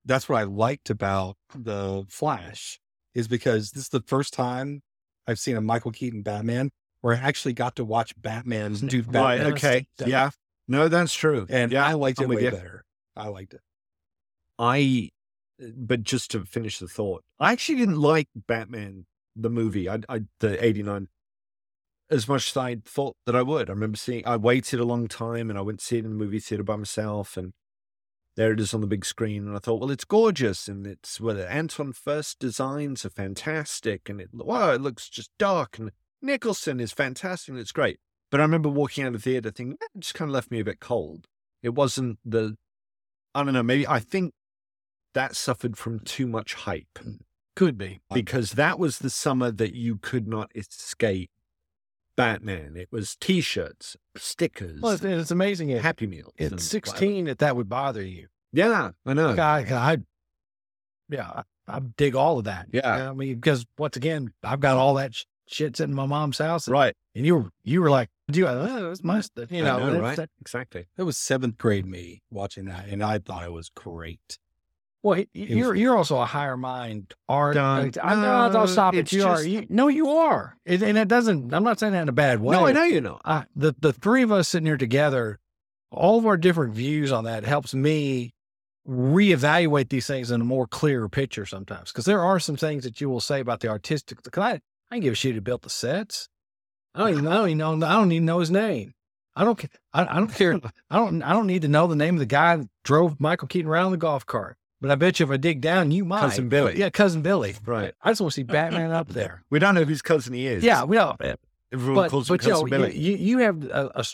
[0.09, 2.81] that's what I liked about the Flash
[3.15, 4.83] is because this is the first time
[5.27, 6.71] I've seen a Michael Keaton Batman
[7.03, 9.23] where I actually got to watch Batman do Batman.
[9.23, 9.53] Right.
[9.53, 9.87] Okay.
[9.97, 10.09] stuff.
[10.09, 10.31] Yeah.
[10.67, 11.47] No, that's true.
[11.49, 12.51] And yeah, I liked it I'm with way you.
[12.51, 12.85] better.
[13.17, 13.61] I liked it.
[14.59, 15.11] I,
[15.63, 19.89] uh, but just to finish the thought, I actually didn't like Batman the movie.
[19.89, 21.09] I, I the '89
[22.11, 23.69] as much as I thought that I would.
[23.69, 24.27] I remember seeing.
[24.27, 26.65] I waited a long time, and I went to see it in the movie theater
[26.65, 27.53] by myself, and
[28.39, 29.49] there it is on the big screen.
[29.49, 34.21] And I thought, well, it's gorgeous, and it's well, Anton Furst designs are fantastic, and
[34.21, 35.91] it wow, it looks just dark, and
[36.23, 37.99] Nicholson is fantastic, and it's great.
[38.31, 40.53] But I remember walking out of the theater thinking, "Eh, it just kind of left
[40.53, 41.27] me a bit cold.
[41.65, 42.57] It wasn't the,
[43.35, 44.35] I don't know, maybe I think
[45.15, 47.01] that suffered from too much hype
[47.57, 47.99] Could be.
[48.15, 51.31] because that was the summer that you could not escape
[52.19, 52.77] Batman.
[52.77, 55.73] It was T-shirts, stickers, Well, it's, it's amazing.
[55.73, 56.33] At, Happy Meal.
[56.39, 58.27] at 16 that that would bother you.
[58.53, 59.31] Yeah, I know.
[59.31, 59.97] Like, I, I,
[61.09, 61.43] yeah, I,
[61.77, 62.67] I dig all of that.
[62.73, 63.11] Yeah.
[63.11, 66.39] I mean, because once again, I've got all that sh- shit sitting in my mom's
[66.39, 66.67] house.
[66.67, 66.95] And, Right.
[67.15, 69.51] and you were, you were like, do you, oh, it's my stuff.
[69.53, 70.17] You know, know, right?
[70.17, 70.87] that- Exactly.
[70.97, 74.39] It was seventh grade me watching that, and I thought it was great.
[75.03, 77.55] Well, you're, you're also a higher mind art.
[77.55, 79.13] Dun- I know, no, don't stop it.
[79.13, 79.43] You are.
[79.43, 80.57] You, no, you are.
[80.65, 82.57] It, and it doesn't, I'm not saying that in a bad way.
[82.57, 83.21] No, I know you know.
[83.25, 85.39] I, the the three of us sitting here together,
[85.91, 88.35] all of our different views on that helps me
[88.89, 91.93] reevaluate these things in a more clearer picture sometimes.
[91.93, 94.21] Because there are some things that you will say about the artistic.
[94.23, 94.61] Cause I, I
[94.93, 96.29] didn't give a shit who built the sets.
[96.95, 97.87] I don't even, I don't even know.
[97.87, 98.95] I don't even know his name.
[99.37, 99.65] I don't.
[99.93, 100.59] I, I don't care.
[100.91, 101.23] I don't.
[101.23, 103.93] I don't need to know the name of the guy that drove Michael Keaton around
[103.93, 104.58] the golf cart.
[104.81, 106.21] But I bet you if I dig down, you might.
[106.21, 106.79] Cousin Billy.
[106.79, 107.57] Yeah, cousin Billy.
[107.67, 107.95] Right.
[108.01, 109.43] I just want to see Batman up there.
[109.51, 110.63] We don't know whose cousin he is.
[110.63, 111.17] Yeah, we know.
[111.73, 112.99] Everyone But calls him but you know, cousin you, Billy.
[112.99, 114.05] you you have a, a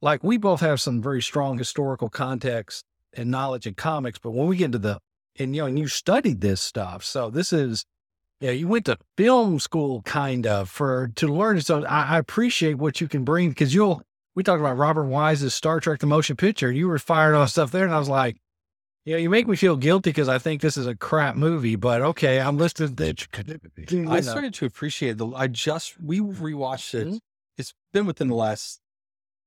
[0.00, 4.18] like we both have some very strong historical context and knowledge in comics.
[4.18, 5.00] But when we get into the
[5.38, 7.84] and you know and you studied this stuff, so this is
[8.40, 11.60] yeah you went to film school kind of for to learn.
[11.60, 14.02] So I, I appreciate what you can bring because you'll
[14.34, 16.70] we talked about Robert Wise's Star Trek: The Motion Picture.
[16.70, 18.36] You were firing off stuff there, and I was like.
[19.04, 21.74] You know, you make me feel guilty because I think this is a crap movie,
[21.74, 22.94] but okay, I'm listening.
[22.94, 23.14] To,
[23.90, 25.26] you I started to appreciate the.
[25.28, 27.06] I just we rewatched it.
[27.08, 27.18] Mhm.
[27.58, 28.80] It's been within the last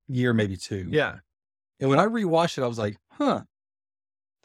[0.08, 0.88] year, maybe two.
[0.90, 1.20] yeah.
[1.80, 3.42] And when I rewatched it, I was like, huh,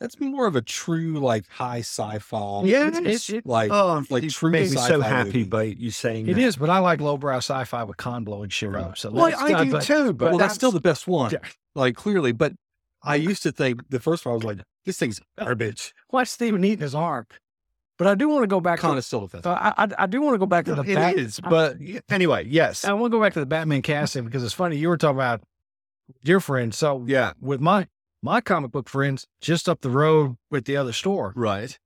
[0.01, 2.63] that's more of a true like high sci-fi.
[2.65, 5.45] Yeah, It's- it's- it- like Oh, like you true made me so happy movie.
[5.45, 6.41] by you saying It that.
[6.41, 8.97] is, but I like lowbrow sci-fi with con blowing shit up.
[8.99, 11.31] So Well, I not- do but- too, but well, that's, still the best one.
[11.33, 11.39] Yeah.
[11.75, 12.55] Like clearly, but
[13.03, 15.95] I used to think the first one I was like, this thing's garbage.
[16.11, 17.27] Watch Stephen eating his arm.
[17.99, 18.99] But I do want to go back Kind to.
[18.99, 21.17] of still uh, I, I I do want to go back to the It Bat-
[21.19, 22.85] is, but y- anyway, yes.
[22.87, 24.77] I want to go back to the Batman casting because it's funny.
[24.77, 25.43] You were talking about
[26.23, 26.79] your friends.
[26.79, 27.33] So Yeah.
[27.41, 27.89] with my
[28.23, 31.79] my comic book friends, just up the road with the other store, Right.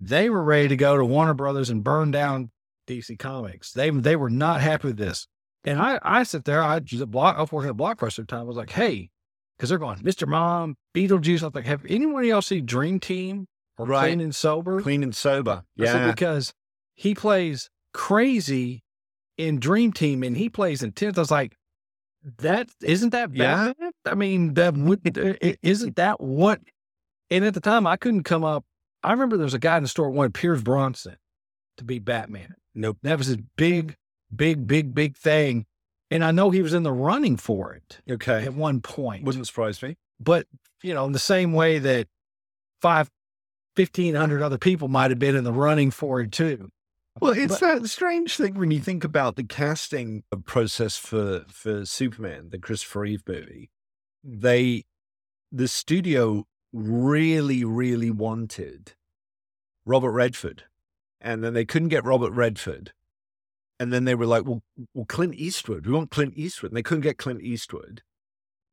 [0.00, 2.50] they were ready to go to Warner Brothers and burn down
[2.86, 3.72] DC Comics.
[3.72, 5.26] They they were not happy with this.
[5.64, 6.62] And I I sit there.
[6.62, 7.36] I was at block.
[7.36, 8.42] I was working at Blockbuster time.
[8.42, 9.10] I was like, hey,
[9.56, 10.26] because they're going, Mr.
[10.28, 11.42] Mom, Beetlejuice.
[11.42, 13.46] I was like, have anyone else see Dream Team
[13.78, 14.08] or Right.
[14.08, 14.80] Clean and Sober?
[14.82, 15.62] Clean and sober.
[15.80, 16.10] I said, Yeah.
[16.10, 16.52] because
[16.94, 18.82] he plays crazy
[19.36, 21.18] in Dream Team and he plays intense.
[21.18, 21.56] I was like,
[22.38, 23.72] that isn't that Yeah.
[23.78, 23.92] bad?
[24.04, 26.60] I mean, that would uh, isn't that what?
[27.30, 28.64] And at the time, I couldn't come up.
[29.02, 31.16] I remember there was a guy in the store wanted Pierce Brosnan
[31.76, 32.54] to be Batman.
[32.74, 32.98] Nope.
[33.02, 33.94] That was his big,
[34.34, 35.66] big, big, big thing.
[36.10, 38.44] And I know he was in the running for it Okay.
[38.44, 39.24] at one point.
[39.24, 39.96] Wouldn't surprise me.
[40.20, 40.46] but,
[40.82, 42.08] you know, in the same way that
[42.80, 43.10] five,
[43.76, 46.70] 1,500 other people might have been in the running for it too.
[47.20, 51.84] Well, it's But- that strange thing when you think about the casting process for for
[51.86, 53.70] Superman, the Christopher Reeve movie.
[54.22, 54.84] They,
[55.50, 58.94] the studio really, really wanted
[59.86, 60.64] Robert Redford,
[61.20, 62.92] and then they couldn't get Robert Redford,
[63.78, 64.62] and then they were like, "Well,
[64.94, 65.86] well, Clint Eastwood.
[65.86, 68.02] We want Clint Eastwood," and they couldn't get Clint Eastwood,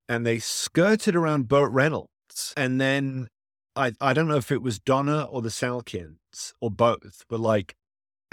[0.08, 3.28] and they skirted around Burt Reynolds, and then
[3.76, 7.76] I I don't know if it was Donner or the Salkinds or both, but like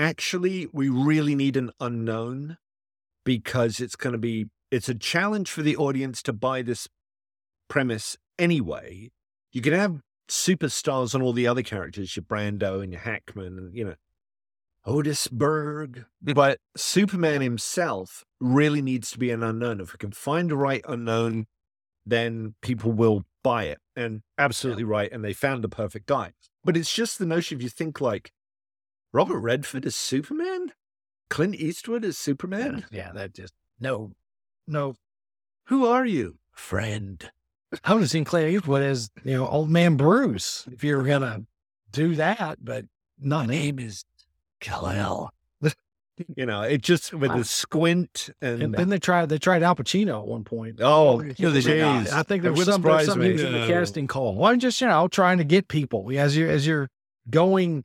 [0.01, 2.57] actually we really need an unknown
[3.25, 6.89] because it's going to be it's a challenge for the audience to buy this
[7.69, 9.11] premise anyway
[9.53, 13.77] you can have superstars on all the other characters your brando and your hackman and
[13.77, 13.95] you know
[14.87, 16.35] otis berg mm.
[16.35, 20.83] but superman himself really needs to be an unknown if we can find the right
[20.89, 21.47] unknown
[22.07, 26.33] then people will buy it and absolutely right and they found the perfect guy
[26.65, 28.33] but it's just the notion if you think like
[29.13, 30.73] Robert Redford is Superman?
[31.29, 32.87] Clint Eastwood is Superman?
[32.91, 34.13] Yeah, that just no,
[34.67, 34.95] no.
[35.67, 36.39] Who are you?
[36.53, 37.31] Friend.
[37.85, 41.05] I would have seen Clay Eastwood as you know old man Bruce if you were
[41.05, 41.43] gonna
[41.91, 42.85] do that, but
[43.19, 44.05] not name is
[44.61, 45.31] Kal-El.
[46.37, 47.39] You know, it just with Wow.
[47.39, 50.79] the squint and, And then they tried they tried Al Pacino at one point.
[50.83, 52.07] oh, No, they did not.
[52.07, 52.13] jeez.
[52.13, 53.27] I think there It was wouldn't some, there was me.
[53.29, 54.35] he was in the casting call.
[54.35, 56.91] Well, I'm just you know trying to get people as you as you're
[57.31, 57.85] going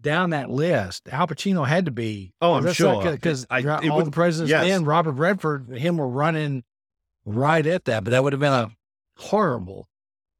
[0.00, 1.08] down that list.
[1.10, 2.32] Al Pacino had to be.
[2.40, 3.10] Oh, I'm sure.
[3.10, 4.64] because I- all would- the presidents yes.
[4.64, 6.62] then Robert Redford and him were running
[7.24, 8.70] right at that, but that would have been a
[9.16, 9.88] horrible,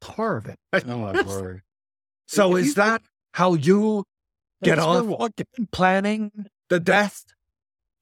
[0.01, 0.53] horrible.
[0.71, 1.63] Oh my word!
[2.29, 3.01] So is that
[3.33, 4.05] how you
[4.63, 5.29] get It's on for
[5.71, 6.31] planning
[6.69, 7.25] the death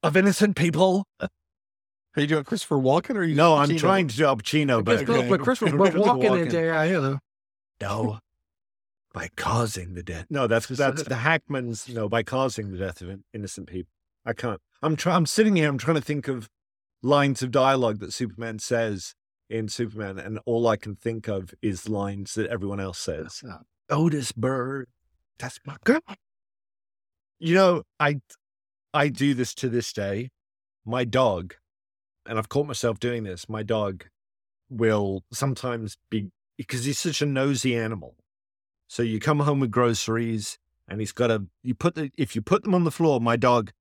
[0.02, 1.06] of innocent people?
[1.20, 3.34] Are you doing Christopher Walken or are you?
[3.34, 3.78] No, I'm Pacino?
[3.78, 7.18] trying to do Al Pacino, but, But, but Christopher but walking in there, you know,
[7.80, 8.18] no,
[9.12, 10.26] by causing the death.
[10.30, 11.88] No, that's that's the Hackman's.
[11.88, 13.90] No, by causing the death of innocent people.
[14.24, 14.60] I can't.
[14.82, 15.16] I'm trying.
[15.16, 15.68] I'm sitting here.
[15.68, 16.48] I'm trying to think of
[17.02, 19.14] lines of dialogue that Superman says
[19.50, 23.42] in Superman, and all I can think of is lines that everyone else says.
[23.90, 24.88] Otis Bird,
[25.38, 26.00] that's my girl.
[27.44, 28.22] You know, I
[28.94, 30.30] I do this to this day.
[30.86, 31.56] My dog,
[32.24, 33.50] and I've caught myself doing this.
[33.50, 34.06] My dog
[34.70, 38.14] will sometimes be because he's such a nosy animal.
[38.88, 40.56] So you come home with groceries,
[40.88, 41.44] and he's got a.
[41.62, 43.72] You put the if you put them on the floor, my dog,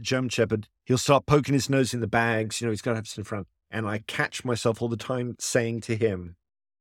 [0.00, 2.60] German Shepherd, he'll start poking his nose in the bags.
[2.60, 3.46] You know, he's got to have stuff in front.
[3.70, 6.34] And I catch myself all the time saying to him,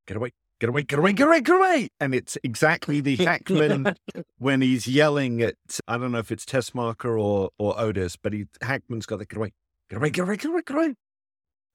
[0.08, 1.90] "Get away, get away, get away, get away, get away.
[2.00, 3.96] And it's exactly the Hackman
[4.38, 5.56] when he's yelling at,
[5.90, 9.38] I don't know if it's Teschmacher or, or Otis, but he, Hackman's got the get
[9.38, 9.52] away,
[9.90, 10.94] get away, get away, get away, get away.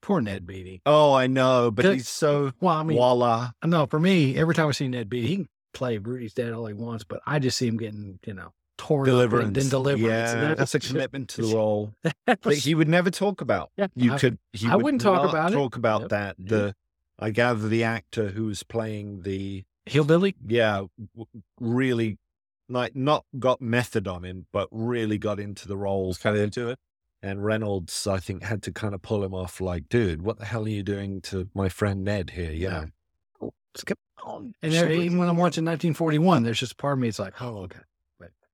[0.03, 0.81] Poor Ned Beatty.
[0.87, 3.51] Oh, I know, but he's so Well, I mean, voila.
[3.65, 6.67] no, for me, every time I see Ned Beatty, he can play Rudy's dad all
[6.67, 9.47] he wants, but I just see him getting, you know, torn up Deliverance.
[9.49, 10.07] and then deliverance.
[10.33, 13.71] Yeah, And that's a commitment to the role that that he would never talk about.
[13.77, 15.55] yeah, You I- could, he I would wouldn't talk not about it.
[15.55, 16.11] talk about Yep.
[16.11, 16.37] that.
[16.39, 16.75] The,
[17.19, 20.35] I gather the actor who was playing the, hillbilly.
[20.47, 20.83] yeah,
[21.15, 22.19] w- really,
[22.69, 26.09] like, not got method on him, but really got into the role.
[26.09, 26.79] was kind of into it.
[27.23, 30.45] And Reynolds, I think, had to kind of pull him off, like, dude, what the
[30.45, 32.51] hell are you doing to my friend Ned here?
[32.53, 32.71] You Yeah.
[32.81, 32.87] know,
[33.43, 34.55] oh, Skip on.
[34.63, 37.65] And there, even when I'm watching 1941, there's just part of me, it's like, oh,
[37.65, 37.81] okay.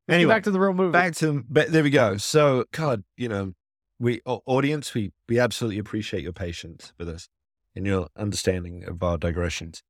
[0.09, 0.92] anyway, Back to the real movie.
[0.92, 3.55] back to but there we go so god you know
[4.01, 7.29] we audience we we absolutely appreciate your patience with us
[7.74, 9.82] and your understanding of our digressions.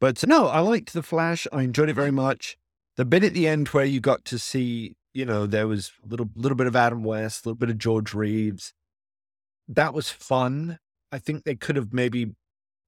[0.00, 1.46] But no i liked the flash.
[1.52, 2.56] I enjoyed it very much.
[2.96, 6.08] The bit at the end where you got to see you know there was a
[6.08, 8.72] little little bit of adam west a little bit of george reeves.
[9.68, 10.78] That was fun.
[11.10, 12.32] I think they could have maybe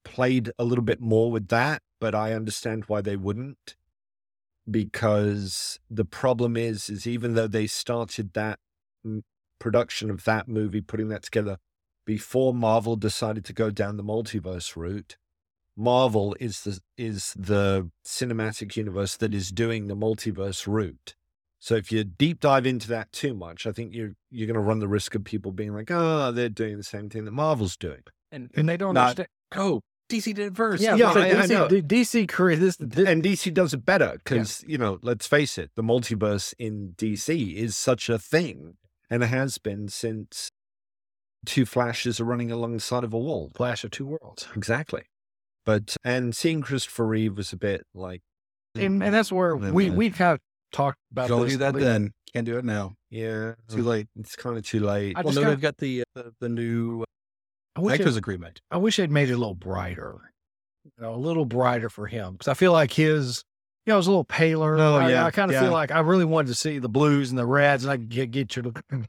[0.05, 3.75] played a little bit more with that but i understand why they wouldn't
[4.71, 8.61] because the problem is is even though they started that
[9.59, 11.59] production of that movie putting that together
[12.07, 15.17] before marvel decided to go down the multiverse route
[15.77, 21.15] marvel is the is the cinematic universe that is doing the multiverse route
[21.59, 24.61] so if you deep dive into that too much i think you're you're going to
[24.61, 27.77] run the risk of people being like oh they're doing the same thing that marvel's
[27.77, 28.01] doing
[28.33, 29.29] and, and they don't Not- understand.
[29.55, 30.83] Oh, DC did it first.
[30.83, 31.69] Yeah, Yeah, but I- I DC, know.
[31.69, 32.77] DC created this.
[32.77, 36.95] this and DC does it better because you know, let's face it, the multiverse in
[36.97, 38.75] DC is such a thing,
[39.09, 40.51] and it has been since
[41.45, 43.53] two flashes are running alongside of a wall.
[43.55, 44.49] Flash of Two Worlds.
[44.57, 45.03] Exactly,
[45.65, 48.23] but and seeing Christopher Reeve was a bit like,
[48.75, 50.41] And, and that's where we, we kind of
[50.73, 51.53] talked about Go this.
[51.53, 52.13] do that but then.
[52.33, 52.95] Can't do it now.
[53.09, 54.09] yeah, Too late.
[54.19, 55.17] it's kind of too late.
[55.17, 57.05] I well, no, they've got the, uh, the the new
[57.77, 58.61] I wish, actors it, agreement.
[58.71, 60.33] I wish they'd made it a little brighter.
[60.85, 62.33] You know, a little brighter for him.
[62.35, 63.43] Because I feel like his,
[63.87, 64.77] you know, it was a little paler.
[64.79, 65.63] Oh, I, yeah, I kind of yeah.
[65.63, 68.09] feel like I really wanted to see the blues and the reds, and I could
[68.11, 68.75] get, get you to.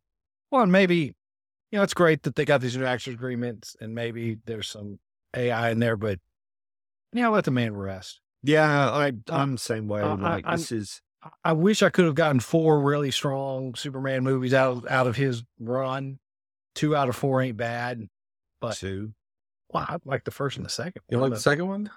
[0.51, 1.13] Well, maybe,
[1.71, 4.99] you know, it's great that they got these new actors agreements, and maybe there's some
[5.35, 6.19] AI in there, but,
[7.13, 8.21] you know, let the man rest.
[8.43, 10.01] yeah, I I'm the same way.
[10.01, 13.11] uh, I- like I'm- this is I- I wish I could have gotten four really
[13.11, 16.19] strong Superman movies out of, out of his run.
[16.75, 18.07] Two out of four ain't bad.
[18.61, 19.13] But two.
[19.73, 21.01] well, I like the first and the second.
[21.09, 21.89] You one, like the second one?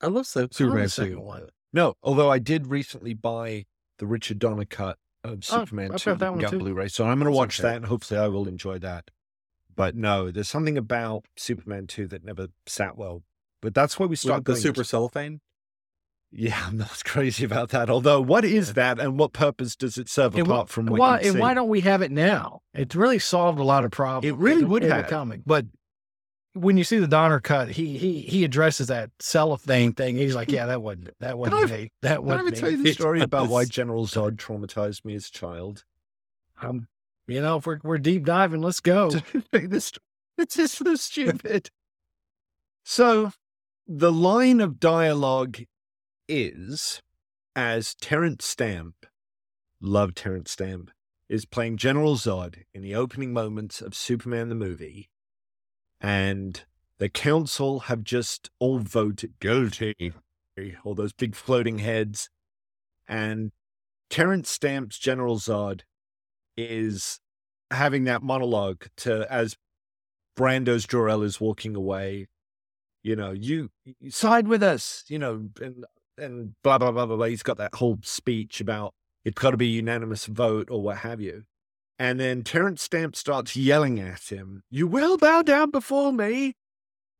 [0.00, 1.20] I love the I love Superman the second two.
[1.20, 1.48] one.
[1.74, 3.66] No, although I did recently buy
[3.98, 6.58] the Richard Donner cut of oh, Superman Oh, I've 2 got that one got too.
[6.58, 7.68] Blu-ray, so I'm going to watch okay.
[7.68, 9.10] that and hopefully I will enjoy that.
[9.74, 13.22] But no, there's something about Superman 2 that never sat well.
[13.60, 15.40] But that's why we start With the going super cellophane.
[16.30, 17.88] Yeah, I'm not crazy about that.
[17.88, 21.00] Although, what is that and what purpose does it serve And wh- apart from what
[21.00, 22.60] why, you and why don't we have it now?
[22.74, 24.26] It's really solved a lot of problems.
[24.26, 25.08] It really in- would in the have.
[25.08, 25.66] comic, but
[26.54, 30.16] when you see the Donner cut, he he he addresses that cellophane thing.
[30.16, 31.92] He's like, "Yeah, that wasn't that wasn't I- me.
[32.02, 35.14] That Can I wasn't ever tell you the story about why General Zod traumatized me
[35.14, 35.84] as a child?
[36.62, 36.88] Um,
[37.26, 39.10] you know, if we're we're deep diving, let's go.
[39.52, 39.92] this
[40.38, 41.70] it's just so stupid.
[42.84, 43.32] So
[43.86, 45.58] the line of dialogue
[46.28, 47.02] is
[47.56, 49.06] as Terence Stamp,
[49.80, 50.90] love Terence Stamp,
[51.28, 55.08] is playing General Zod in the opening moments of Superman the movie,
[56.04, 56.64] and
[56.98, 60.12] the council have just all voted guilty,
[60.84, 62.28] all those big floating heads,
[63.08, 63.52] and
[64.10, 65.80] Terence Stamp's General Zod
[66.58, 67.20] is
[67.70, 69.56] having that monologue to as
[70.36, 72.26] Brando's Jor-El is walking away,
[73.02, 75.86] you know, you, you side with us, you know, and
[76.18, 77.26] and blah blah blah blah blah.
[77.26, 78.92] He's got that whole speech about
[79.24, 81.44] it's got to be a unanimous vote or what have you.
[81.98, 86.54] And then Terence Stamp starts yelling at him, You will bow down before me.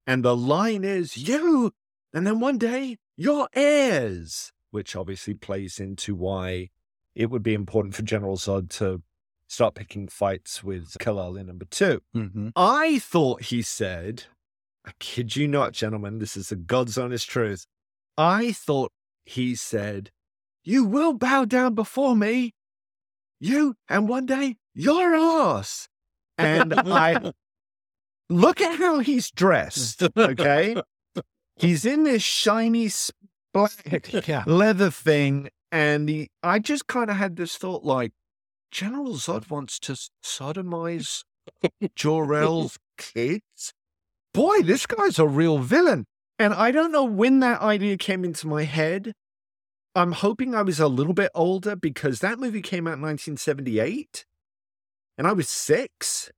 [0.06, 1.72] And the line is, You.
[2.12, 6.70] And then one day, your heirs, which obviously plays into why
[7.14, 9.02] it would be important for General Zod to
[9.48, 12.00] start picking fights with Kal-El in number two.
[12.14, 12.48] Mm-hmm.
[12.56, 14.24] I thought he said,
[14.84, 17.66] I kid you not, gentlemen, this is the God's honest truth.
[18.18, 18.92] I thought
[19.24, 20.10] he said,
[20.62, 22.54] You will bow down before me.
[23.40, 25.88] You, and one day, your ass.
[26.38, 27.32] And I
[28.28, 30.76] look at how he's dressed, okay?
[31.56, 32.90] He's in this shiny
[33.52, 35.48] black yeah, leather thing.
[35.70, 38.12] And he, I just kind of had this thought like,
[38.70, 41.22] General Zod wants to sodomize
[41.94, 43.72] Jor-El's kids?
[44.32, 46.06] Boy, this guy's a real villain.
[46.38, 49.12] And I don't know when that idea came into my head.
[49.94, 54.24] I'm hoping I was a little bit older because that movie came out in 1978
[55.16, 56.30] and I was six.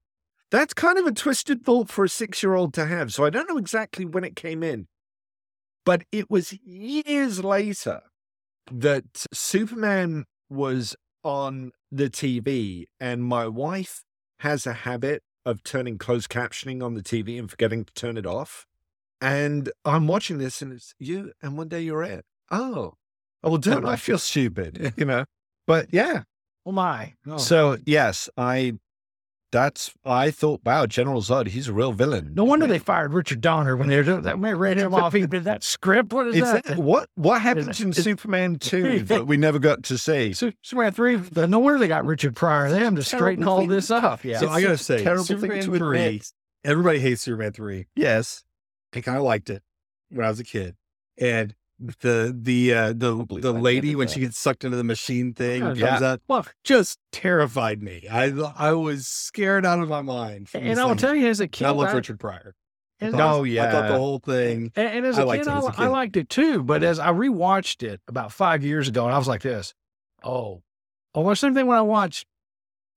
[0.50, 3.12] That's kind of a twisted thought for a six year old to have.
[3.12, 4.88] So I don't know exactly when it came in.
[5.84, 8.02] But it was years later
[8.70, 14.04] that Superman was on the TV, and my wife
[14.40, 18.26] has a habit of turning closed captioning on the TV and forgetting to turn it
[18.26, 18.66] off.
[19.20, 22.24] And I'm watching this, and it's you, and one day you're it.
[22.50, 22.94] Oh,
[23.46, 24.92] oh well, don't I feel stupid?
[24.96, 25.24] You know,
[25.66, 26.22] but yeah.
[26.66, 27.14] Oh my.
[27.26, 27.38] Oh.
[27.38, 28.74] So yes, I.
[29.52, 30.60] That's I thought.
[30.64, 32.32] Wow, General Zod, he's a real villain.
[32.34, 34.42] no wonder they fired Richard Donner when they were doing that.
[34.42, 36.12] They read him off, he did that script.
[36.12, 36.64] What is, Is that?
[36.64, 40.32] that, what what happened Is- in Superman two that we never got to see?
[40.32, 41.20] Su- Superman three.
[41.36, 42.70] No wonder they got Richard Pryor.
[42.70, 43.68] They have to straighten all thing.
[43.68, 44.24] this up.
[44.24, 44.40] Yeah.
[44.40, 46.22] So I gotta say, terrible thing Superman to three.
[46.64, 47.86] Everybody hates Superman three.
[47.94, 48.44] Yes,
[48.94, 49.62] I kind of liked it
[50.10, 50.74] when I was a kid,
[51.18, 54.12] and the the uh, the the lady when that.
[54.14, 55.88] she gets sucked into the machine thing Yeah.
[55.88, 58.06] comes out well, just terrified me.
[58.10, 60.48] I I was scared out of my mind.
[60.54, 60.96] and I thing.
[60.96, 62.54] tell you, as a kid, I loved I- Richard Pryor.
[63.00, 63.68] as- Oh, I yeah.
[63.68, 64.72] I thought the whole thing.
[64.74, 65.88] And, and as I a kid, it I, as a I kid.
[65.88, 66.62] liked it too.
[66.62, 69.74] But as I rewatched it about five years ago, and I was like this,
[70.24, 70.62] oh,
[71.14, 72.26] oh, well, same thing when I watched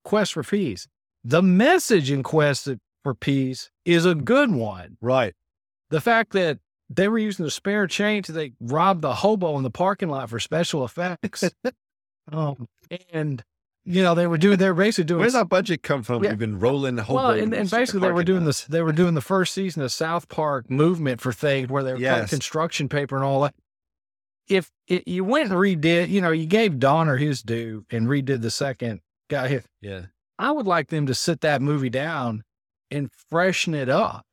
[0.05, 0.87] Quest for Peace.
[1.25, 2.69] The message in Quest
[3.03, 4.95] for Peace is a good one.
[5.01, 5.33] right.
[5.89, 6.59] The fact that
[6.89, 10.39] they were using the spare change, they robbed the hobo in the parking lot for
[10.39, 11.43] special effects.
[12.31, 12.67] um,
[13.13, 13.43] and
[13.85, 16.23] you know they were doing, they were basically doing Where's our budget come from?
[16.23, 16.31] Yeah.
[16.31, 17.15] We've been rolling the whole.
[17.15, 18.65] well, and, and basically they were doing this.
[18.65, 21.99] They were doing the first season of South Park movement for things where they were
[21.99, 22.29] Yes.
[22.29, 23.55] construction paper and all that.
[24.47, 28.41] If it, you went and redid, you know, you gave Donner his due and redid
[28.41, 29.61] the second guy.
[29.81, 30.07] Yeah.
[30.39, 32.43] I would like them to sit that movie down
[32.89, 34.25] and freshen it up.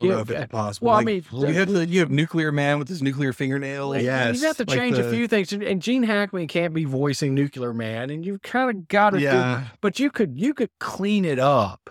[0.00, 0.86] I Yeah, know if it's possible.
[0.86, 3.94] Well, I Like, mean, you have the you have Nuclear Man with his nuclear fingernails.
[3.94, 6.84] Like, Yes, you have to like change a few things, and- Gene Hackman can't be
[6.84, 9.64] voicing Nuclear Man, and you've kind of got to do Yeah.
[9.80, 11.90] but you could you could clean it up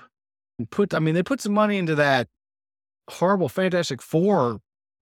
[0.60, 2.28] and put i mean they put some money into that
[3.10, 4.60] horrible fantastic four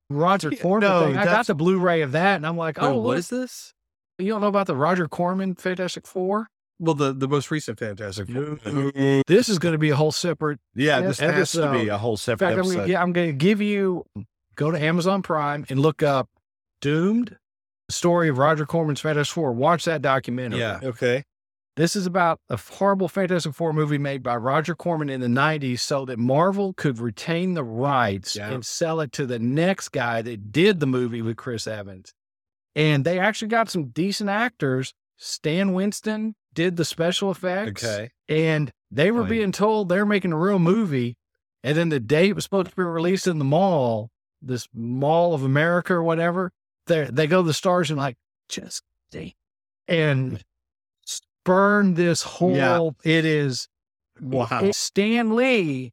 [0.09, 2.87] roger Yeah, corman no, thing i got the blu-ray of that and i'm like oh,
[2.89, 3.73] Wait, oh what look, is this?
[4.19, 6.47] you don't know about the roger corman fantastic four
[6.79, 8.59] Well, the the most recent Fantastic Four.
[9.27, 11.01] this is going to be a whole separate Yeah.
[11.01, 12.49] This has to be a whole separate.
[12.51, 14.05] in fact i'm gonna, yeah, I'm going to give you
[14.55, 16.29] go to amazon prime and look up
[16.81, 17.37] doomed
[17.87, 20.79] the story of roger corman's fantastic four watch that documentary Yeah.
[20.83, 21.23] Okay.
[21.77, 25.81] This is about a horrible Fantastic Four movie made by Roger Corman in the 90s
[25.81, 28.49] so that Marvel could retain the rights Yeah.
[28.51, 32.13] and sell it to the next guy that did the movie with Chris Evans.
[32.77, 34.93] And they actually got some decent actors.
[35.17, 37.83] Stan Winston did the special effects.
[37.83, 38.09] Okay.
[38.27, 39.29] And they were Oh, yeah.
[39.29, 41.17] being told they're making a real movie.
[41.63, 44.09] And then the day it was supposed to be released in the mall,
[44.41, 46.51] this Mall of America or whatever,
[46.87, 48.17] they they go to the stars and like,
[48.49, 49.35] just stay.
[49.87, 50.41] And mm.
[51.43, 52.89] burn this whole Yeah.
[53.03, 53.67] it is
[54.21, 54.71] Wow.
[54.71, 55.91] Stan Lee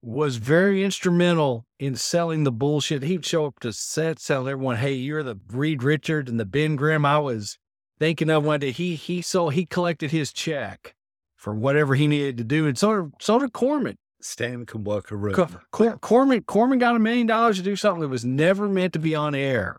[0.00, 3.02] was very instrumental in selling the bullshit.
[3.02, 6.76] He'd show up to set, tell everyone, "Hey, you're the Reed Richard and the Ben
[6.76, 7.58] Grimm I was
[7.98, 10.94] thinking of one day." He he so he collected his check
[11.36, 13.96] for whatever he needed to do, and so did, so did Corman.
[14.20, 15.34] Stan can work a room.
[15.34, 18.92] Cor- Cor- Corman Corman got a million dollars to do something that was never meant
[18.94, 19.78] to be on air.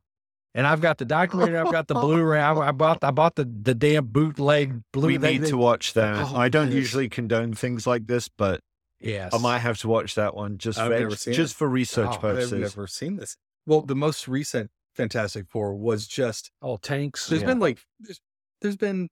[0.55, 1.58] And I've got the documentary.
[1.58, 2.39] I've got the Blu-ray.
[2.39, 3.03] I, I bought.
[3.03, 5.10] I bought the the damn bootleg Blu.
[5.10, 5.17] Ray.
[5.17, 6.32] We need to watch oh, that.
[6.32, 6.75] Oh, I don't yes.
[6.75, 8.62] usually condone things like this, but
[9.01, 9.34] Yes.
[9.34, 12.10] I might have to watch that one just I've for never seen just for research
[12.10, 12.60] Oh, I've purposes.
[12.75, 13.38] never seen this.
[13.65, 14.71] Well, the most recent
[15.03, 17.27] Fantastic Four was just all tanks.
[17.27, 17.47] There's Yeah.
[17.47, 18.19] been like there's,
[18.62, 19.07] there's been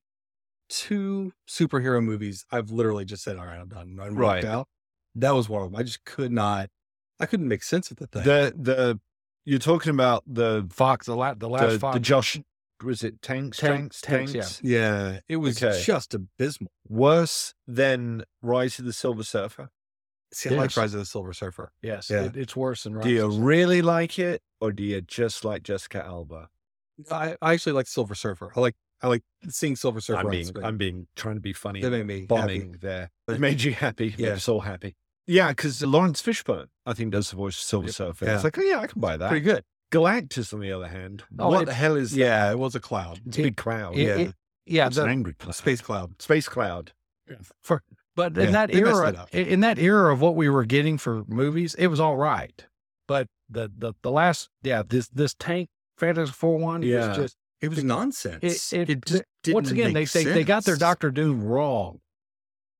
[0.68, 2.44] two superhero movies.
[2.52, 3.98] I've literally just said, all right, I'm done.
[4.00, 4.44] I'm Right.
[4.44, 4.68] out.
[5.14, 5.80] That was one of them.
[5.80, 6.68] I just could not.
[7.18, 8.22] I couldn't make sense of the thing.
[8.24, 9.00] The the
[9.46, 11.06] you're talking about the Fox.
[11.06, 11.94] The la- the last the, Fox.
[11.94, 12.38] the Josh
[12.84, 15.82] was it tanks Tanks, tanks Tanks, yeah, it was Okay.
[15.82, 16.70] just abysmal.
[16.86, 19.70] worse than Rise of the Silver Surfer.
[20.32, 21.72] See, I like Rise of the Silver Surfer.
[21.82, 22.10] yes.
[22.10, 22.24] Yeah.
[22.24, 22.94] It, it's worse than.
[22.94, 23.04] Rise.
[23.04, 26.48] Do you really like it, or do you just like Jessica Alba?
[27.10, 28.52] I, I actually like Silver Surfer.
[28.56, 30.50] I like I like seeing Silver Surfer I'm being.
[30.62, 31.80] I'm being trying to be funny.
[31.80, 32.78] That made me bombing happy.
[32.80, 33.10] there.
[33.28, 34.14] It made you happy.
[34.18, 34.34] Yeah.
[34.34, 34.96] Yeah, all happy.
[35.26, 37.94] Yeah, because Laurence Fishburne, I think, does the voice of Silver Yep.
[37.94, 38.24] Surfer.
[38.24, 38.34] Yeah.
[38.34, 39.28] It's like, oh yeah, I can buy that.
[39.28, 39.62] Pretty good.
[39.92, 42.18] Galactus, on the other hand, Oh, what it- the hell is that?
[42.18, 43.20] Yeah, it was a cloud.
[43.26, 43.96] It's a big cloud.
[43.96, 44.30] It- yeah.
[44.66, 44.86] yeah.
[44.88, 45.54] it's an angry cloud.
[45.54, 46.14] Space cloud.
[46.18, 46.92] Space cloud.
[48.18, 51.76] But Yeah, in that era, in that era of what we were getting for movies,
[51.76, 52.66] it was all right.
[53.06, 57.10] But the the the last, yeah, this this Trank Fantastic Four one, Yeah.
[57.10, 58.72] was just It was nonsense.
[58.72, 60.74] it, it, just didn't once again they make they, they got their.
[60.74, 62.00] Doctor Doom wrong.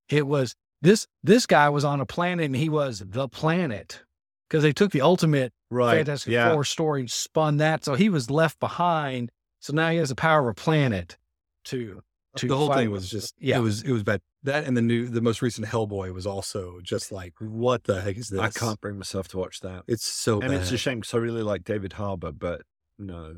[0.08, 4.02] It was this this guy was on a planet and he was the planet
[4.48, 5.98] because they took the ultimate right.
[5.98, 6.52] Fantastic yeah.
[6.52, 7.84] Four story and spun that.
[7.84, 9.30] So he was left behind.
[9.60, 11.16] So now he has the power of a planet
[11.66, 12.02] to
[12.38, 13.58] to the whole thing was just Yeah.
[13.58, 14.20] it was it was bad.
[14.42, 18.16] That and the new the most recent Hellboy was also just like what the heck
[18.16, 18.40] is this?
[18.40, 19.84] I can't bring myself to watch that.
[19.86, 20.60] It's so and bad.
[20.60, 22.62] it's a shame because I really like David Harbour, but
[22.98, 23.34] no,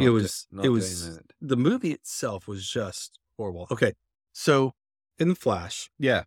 [0.00, 1.24] it was it was that.
[1.40, 3.66] the movie itself was just horrible.
[3.70, 3.92] Okay,
[4.32, 4.72] so
[5.18, 6.24] in the Flash, yeah,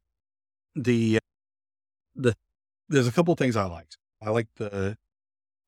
[0.75, 1.19] the
[2.15, 2.35] the
[2.89, 3.97] there's a couple things I liked.
[4.21, 4.97] I like the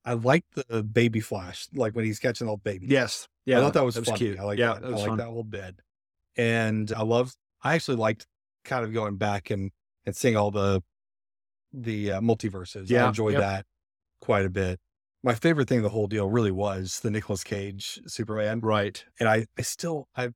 [0.06, 2.90] I like the baby Flash, like when he's catching all the babies.
[2.90, 3.58] yes, yeah.
[3.58, 4.40] I thought that was, that was cute.
[4.40, 4.82] I like yeah, that.
[4.82, 5.80] that I like that whole bit.
[6.38, 8.28] And I love I actually liked
[8.66, 9.72] kind of going back and
[10.06, 10.82] and seeing all the
[11.74, 12.90] the uh, multiverses.
[12.90, 13.42] Yeah, I enjoyed yep.
[13.42, 13.66] that
[14.22, 14.80] quite a bit.
[15.22, 18.62] My favorite thing the whole deal really was the Nicolas Cage Superman.
[18.62, 20.30] Right, And I I still I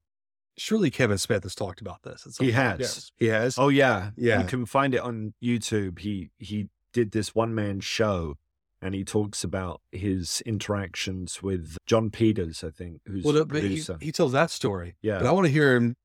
[0.58, 2.24] surely Kevin Smith has talked about this.
[2.38, 2.56] he point.
[2.56, 2.80] has.
[2.80, 3.58] Yes, he has.
[3.58, 4.42] Oh yeah, Yeah.
[4.42, 6.00] You can find it on YouTube.
[6.00, 8.36] He he did this one man show,
[8.84, 13.46] and he talks about his interactions with Jon Peters, I think, who's well, the no,
[13.46, 13.98] he, producer.
[14.02, 14.96] he tells that story.
[15.02, 15.20] yeah.
[15.20, 15.96] But I want to hear him.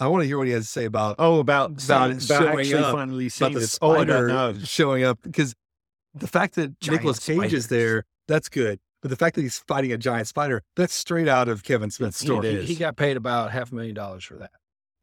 [0.00, 2.60] I want to hear what he has to say about oh, about about about, showing
[2.60, 3.78] actually up, finally seeing about the this.
[3.82, 4.64] Oh, I spider don't know.
[4.64, 5.54] showing up because
[6.14, 8.78] the fact that Giant Nicolas Cage is there, that's good.
[9.02, 12.18] But the fact that he's fighting a giant spider, that's straight out of Kevin Smith's
[12.18, 12.60] story.
[12.60, 14.50] He, he got paid about half a million dollars for that.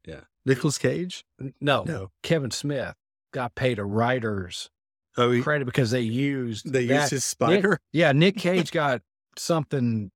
[0.06, 1.24] Yeah, Nicolas Cage?
[1.60, 2.10] No, No.
[2.22, 2.94] Kevin Smith
[3.32, 4.70] got paid a writer's
[5.16, 7.00] Oh, he, credit because they used they that.
[7.02, 7.78] used his spider.
[7.92, 9.02] Yeah, Nick Cage got
[9.36, 10.10] something,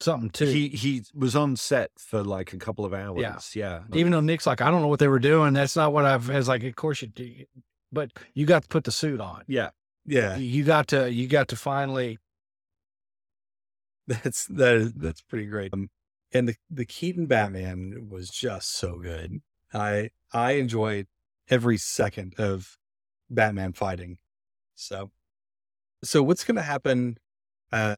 [0.00, 0.46] something too.
[0.46, 3.52] He he was on set for like a couple of hours.
[3.54, 3.80] Yeah.
[3.88, 3.96] yeah.
[3.98, 5.52] Even though Nick's like, I don't know what they were doing.
[5.52, 6.28] That's not what I've.
[6.30, 7.32] As like, of course you do,
[7.92, 9.42] but you got to put the suit on.
[9.46, 9.70] yeah.
[10.08, 11.10] Yeah, You got to.
[11.10, 12.18] You got to finally.
[14.06, 15.72] that's that is that's pretty great.
[15.74, 15.90] Um,
[16.32, 19.40] and the the Keaton Batman was just so good.
[19.74, 21.08] I I enjoyed
[21.48, 22.76] every second of
[23.30, 24.18] Batman fighting.
[24.74, 25.10] So,
[26.04, 27.18] so what's going to happen?
[27.72, 27.96] Uh,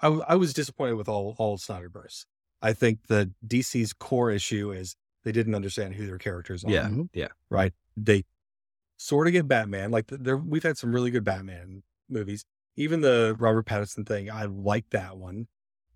[0.00, 2.26] I was disappointed with all all Snyderverse.
[2.60, 6.70] I think the DC's core issue is they didn't understand who their characters are.
[6.70, 6.88] Yeah.
[6.88, 7.08] Mhm.
[7.14, 7.28] Yeah.
[7.48, 7.72] right.
[7.96, 8.24] They
[8.98, 9.90] sort of get Batman.
[9.90, 12.44] Like there, we've had some really good Batman movies.
[12.76, 15.46] Even the Robert Pattinson thing, I like that one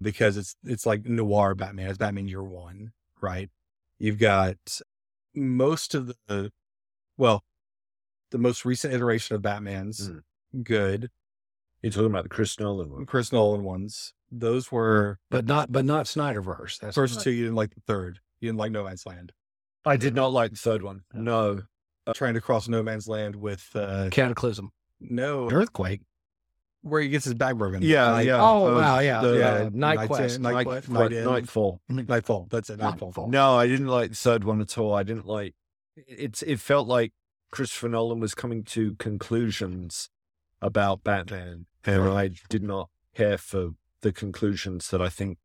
[0.01, 1.89] because it's it's like noir Batman.
[1.91, 3.51] It's Batman Year One, right?
[3.99, 4.81] You've got
[5.35, 6.53] most of the,
[7.17, 7.43] well,
[8.31, 10.23] the most recent iteration of Batman's Mm.
[10.65, 11.11] good.
[11.83, 13.07] You're talking about the Chris Nolan one.
[13.07, 14.15] Chris Nolan ones.
[14.31, 15.71] Those were But not.
[15.73, 16.79] But not Snyderverse.
[16.81, 17.31] That's first not- two.
[17.31, 18.21] You didn't like the third.
[18.41, 19.33] You didn't like No Man's Land.
[19.85, 21.03] I did not like the third one.
[21.15, 21.63] No.
[22.15, 26.01] Trying to cross No Man's Land with uh Cataclysm, no, earthquake.
[26.81, 27.83] where he gets his back broken.
[27.83, 28.41] Yeah, Night- yeah.
[28.43, 29.49] Oh uh, wow, yeah, the- yeah.
[29.53, 30.41] uh, Night Night Quest.
[30.41, 31.83] Night Night, Quest, Night- Night Knightfall.
[31.89, 32.47] Knightfall.
[32.51, 32.79] That's it.
[32.79, 33.09] Knightfall.
[33.09, 33.29] Knightfall.
[33.29, 34.95] No, I didn't like the third one at all.
[34.95, 35.55] I didn't like
[35.97, 37.13] it's it felt like
[37.51, 40.11] Christopher Nolan was coming to conclusions
[40.61, 41.67] about Batman.
[41.85, 43.71] And I did not care for
[44.03, 45.39] the conclusions that I think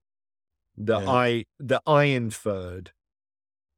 [0.76, 1.10] that Yeah.
[1.10, 2.92] I that I inferred.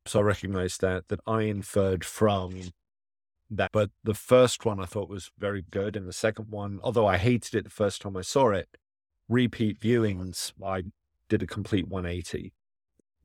[0.05, 2.71] So I recognized that that I inferred from
[3.49, 3.71] that.
[3.71, 7.17] But the first one I thought was very good, and the second one, although I
[7.17, 8.77] hated it the first time I saw it,
[9.27, 10.83] repeat viewings, I
[11.27, 12.53] did a complete 180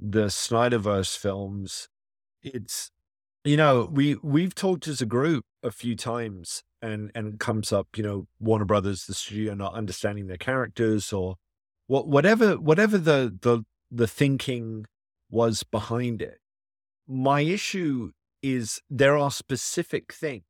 [0.01, 1.89] the Snyderverse films,
[2.43, 2.91] it's
[3.45, 7.88] you know we we've talked as a group a few times, and and comes up
[7.97, 11.36] you know Warner Brothers, the studio not understanding their characters or
[11.86, 14.86] what whatever whatever the the the thinking
[15.30, 16.38] was behind it.
[17.07, 18.12] My issue
[18.43, 20.45] is there are specific things,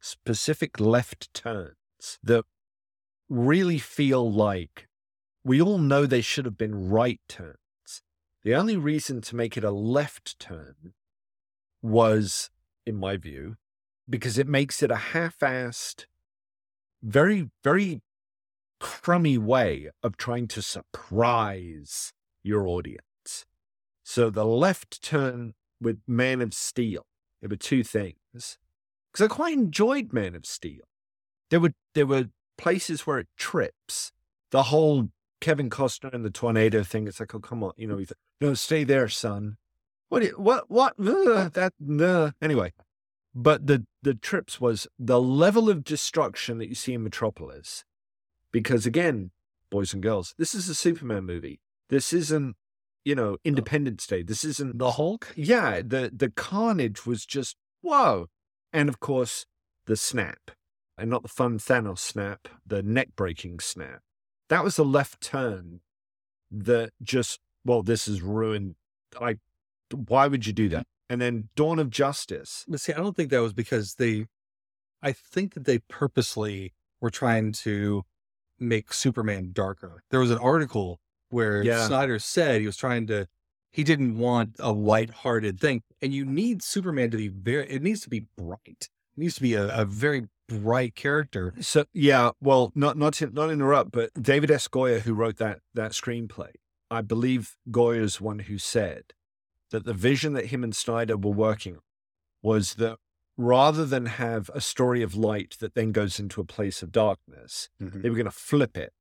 [0.00, 2.44] specific left turns that
[3.28, 4.88] really feel like
[5.44, 7.56] we all know they should have been right turns.
[8.42, 10.94] The only reason to make it a left turn
[11.82, 12.50] was,
[12.86, 13.56] in my view,
[14.08, 16.06] because it makes it a half assed,
[17.02, 18.02] very, very
[18.80, 22.12] crummy way of trying to surprise
[22.42, 23.44] your audience.
[24.02, 27.06] So the left turn with Man of Steel,
[27.40, 28.58] there were two things.
[29.12, 30.84] Because I quite enjoyed Man of Steel.
[31.50, 32.26] There were there were
[32.56, 34.12] places where it trips.
[34.50, 35.08] The whole
[35.40, 37.06] Kevin Costner and the tornado thing.
[37.06, 38.02] It's like, oh come on, you know,
[38.40, 39.56] no, stay there, son.
[40.08, 40.20] What?
[40.20, 40.70] do you- What?
[40.70, 40.94] What?
[40.98, 41.72] Ugh, that?
[42.00, 42.30] Uh.
[42.40, 42.72] Anyway,
[43.34, 47.84] but the the trips was the level of destruction that you see in Metropolis,
[48.52, 49.30] because again,
[49.70, 51.60] boys and girls, this is a Superman movie.
[51.90, 52.56] This isn't,
[53.04, 54.22] you know, Independence Day.
[54.22, 55.32] This isn't The Hulk.
[55.36, 58.28] yeah, the the carnage was just whoa,
[58.72, 59.46] and of course
[59.86, 60.50] the snap,
[60.96, 64.02] and not the fun Thanos snap, the neck breaking snap.
[64.48, 65.80] That was a left turn
[66.50, 68.76] that just well, this is ruined.
[69.20, 69.38] Like,
[69.92, 70.86] why would you do that?
[71.10, 72.64] And then Dawn of Justice.
[72.68, 74.26] But see, I don't think that was because they,
[75.02, 78.02] I think that they purposely were trying to
[78.58, 80.02] make Superman darker.
[80.10, 81.86] There was an article where Yeah.
[81.86, 83.26] Snyder said he was trying to,
[83.70, 87.70] he didn't want a light-hearted thing, and you need Superman to be very.
[87.70, 88.88] It needs to be bright.
[88.88, 91.52] It needs to be a, a very bright character.
[91.60, 94.68] So yeah, well, not not to, not interrupt, but David S.
[94.68, 96.52] Goyer, who wrote that that screenplay,
[96.90, 99.12] I believe Goyer's one who said
[99.70, 101.82] that the vision that him and Snyder were working on
[102.42, 102.98] was that
[103.36, 107.68] rather than have a story of light that then goes into a place of darkness,
[107.80, 108.00] mm-hmm.
[108.02, 108.92] they were going to flip it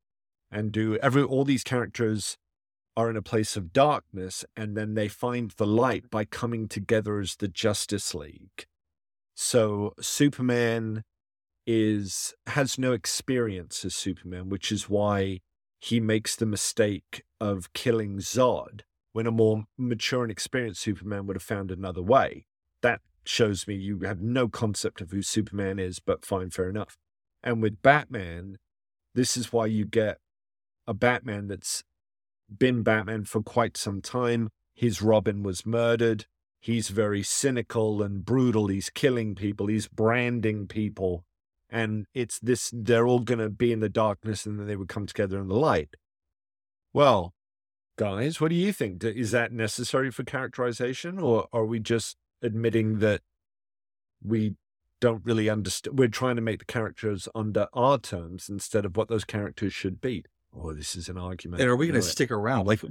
[0.52, 2.38] and do every all these characters
[2.96, 7.20] are in a place of darkness and then they find the light by coming together
[7.20, 8.66] as the Justice League.
[9.36, 11.04] So Superman
[11.68, 15.42] is has no experience as Superman, which is why
[15.80, 18.82] he makes the mistake of killing Zod
[19.14, 22.46] when a more mature and experienced Superman would have found another way.
[22.82, 26.98] That shows me you have no concept of who Superman is, but fine, fair enough.
[27.44, 28.58] And with Batman,
[29.14, 30.18] this is why you get
[30.86, 31.84] a Batman that's
[32.56, 34.50] been Batman for quite some time.
[34.74, 36.26] His Robin was murdered.
[36.60, 38.68] He's very cynical and brutal.
[38.68, 39.68] He's killing people.
[39.68, 41.24] He's branding people.
[41.70, 44.88] And it's this, they're all going to be in the darkness and then they would
[44.88, 45.96] come together in the light.
[46.94, 47.34] Well,
[47.98, 49.04] guys, what do you think?
[49.04, 53.22] Is that necessary for characterization or are we just admitting that
[54.24, 54.56] we
[55.02, 56.00] don't really understand?
[56.00, 60.00] We're trying to make the characters under our terms instead of what those characters should
[60.00, 60.24] be.
[60.56, 61.62] Oh, this is an argument.
[61.62, 62.66] And are we going to stick around?
[62.68, 62.82] Like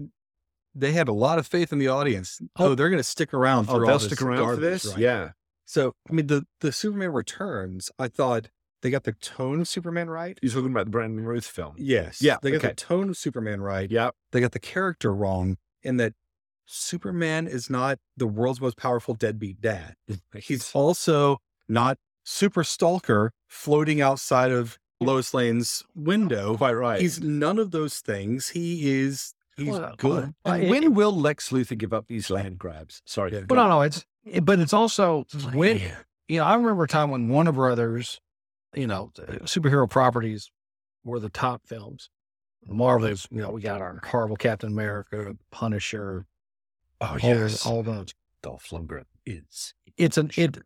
[0.74, 2.38] they had a lot of faith in the audience.
[2.58, 3.66] Oh, oh they're going to stick around.
[3.68, 4.86] Oh, they'll stick around for this?
[4.86, 4.98] right?
[4.98, 5.30] Yeah.
[5.64, 7.90] So I mean, the the Superman Returns.
[7.98, 8.50] I thought
[8.86, 10.38] they got the tone of Superman right.
[10.40, 11.74] You're talking about the Brandon Routh film.
[11.76, 12.22] Yes.
[12.22, 12.68] Yeah, They got okay.
[12.68, 13.90] the tone of Superman right.
[13.90, 14.10] Yeah.
[14.30, 16.12] They got the character wrong in that
[16.66, 19.94] Superman is not the world's most powerful deadbeat dad.
[20.36, 26.52] He's also not super stalker floating outside of Lois Lane's window.
[26.52, 27.00] Oh, quite right.
[27.00, 28.50] He's none of those things.
[28.50, 30.34] He is he's Well, good.
[30.44, 33.02] well, And it- when will Lex Luthor give up these land grabs?
[33.04, 33.32] Sorry.
[33.32, 33.40] Yeah.
[33.46, 35.80] But no, no, it's it- but it's also when
[36.28, 38.20] you know I remember a time when Warner Brothers,
[38.74, 39.10] you know,
[39.44, 40.50] superhero properties
[41.04, 42.10] were the top films.
[42.66, 46.26] Marvel, is you know, we got our horrible Captain America, Punisher,
[47.00, 47.64] Oh, yes.
[47.66, 48.12] all those.
[48.42, 49.74] Dolph Lundgren is.
[49.96, 50.58] It's an it,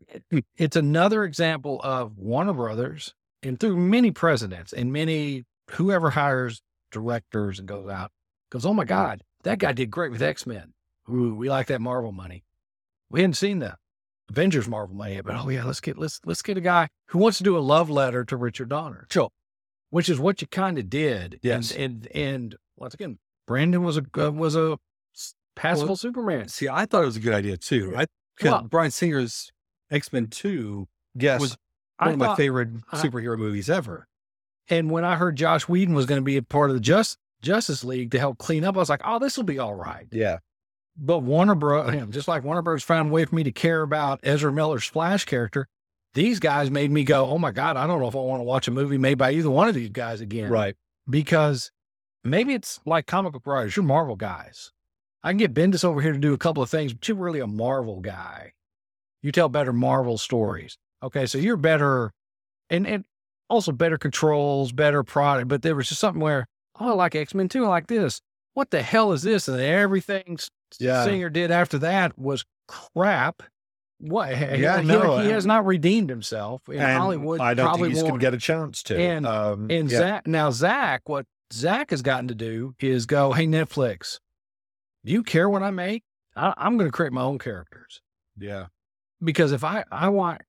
[0.57, 7.59] it's another example of Warner Brothers, and through many presidents and many whoever hires directors
[7.59, 8.11] and goes out
[8.51, 10.75] goes, oh my God, that guy did great with X Men.
[11.09, 12.45] Ooh, we like that Marvel money.
[13.09, 13.77] We hadn't seen the
[14.31, 17.19] Avengers Marvel money yet, but oh yeah, let's get let's let's get a guy who
[17.19, 19.07] wants to do a love letter to Richard Donner.
[19.11, 19.29] Sure.
[19.91, 21.41] Which is what you kind of did.
[21.43, 21.73] Yes.
[21.73, 24.79] And, and and once again, Brandon was a uh, was a
[25.57, 26.49] passable Well, Superman.
[26.49, 27.95] See, I thought it was a good idea too.
[27.97, 28.07] I
[28.43, 29.51] Well- Bryan Singer's
[29.91, 31.41] X Men Two Yes.
[31.41, 31.51] was
[31.99, 34.07] one I of my thought- favorite I- superhero movies ever.
[34.69, 37.19] And when I heard Joss Whedon was going to be a part of the Just
[37.43, 40.07] Justice League to help clean up, I was like, oh, this will be all right.
[40.13, 40.39] yeah.
[40.97, 42.83] But Warner Bros., just like Warner Bros.
[42.83, 45.67] found a way for me to care about Ezra Miller's Flash character,
[46.15, 48.45] these guys made me go, oh my God, I don't know if I want to
[48.45, 50.51] watch a movie made by either one of these guys again.
[50.51, 50.75] Right.
[51.09, 51.71] Because
[52.25, 54.73] maybe it's like comic book writers, you're Marvel guys.
[55.23, 57.41] I can get Bendis over here to do a couple of things, but you're really
[57.41, 58.53] a Marvel guy.
[59.23, 60.79] You tell better Marvel stories.
[61.03, 62.13] Okay, so you're better
[62.71, 63.05] and, and
[63.49, 65.49] also better controls, better product.
[65.49, 66.47] But there was just something where,
[66.79, 67.65] oh, I like X Men too.
[67.65, 68.21] I like this.
[68.55, 69.47] What the hell is this?
[69.49, 71.05] And everything S- Yeah.
[71.05, 73.43] Singer did after that was crap.
[73.99, 74.31] What?
[74.31, 77.41] Yeah, he, no, he and- has not redeemed himself in Hollywood.
[77.41, 78.99] I don't think he's going to get a chance to.
[78.99, 79.99] And- um, And yeah.
[79.99, 84.19] Zack, now Zack, what Zack has gotten to do is go, hey Netflix,
[85.05, 86.05] do you care what I make?
[86.37, 88.01] I, I'm going to create my own characters
[88.39, 88.67] yeah.
[89.23, 90.43] because if I I want,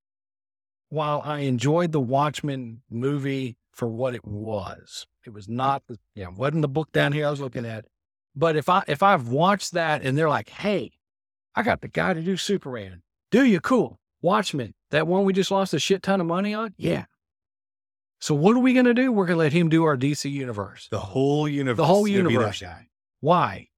[0.89, 6.27] while I enjoyed the Watchmen movie for what it was, it was not the yeah
[6.29, 7.85] wasn't the book down here I was looking at,
[8.35, 10.91] but if I if I've watched that and they're like, hey,
[11.55, 15.51] I got the guy to do Superman, do you cool Watchmen that one we just
[15.51, 17.05] lost a shit ton of money on, yeah.
[18.19, 19.11] So what are we going to do?
[19.11, 20.87] We're going to let him do our DC universe.
[20.91, 21.77] The whole universe.
[21.77, 22.63] The whole is gonna be that universe.
[23.19, 23.69] Why?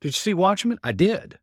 [0.00, 0.78] Did you see Watchmen?
[0.82, 1.38] I did.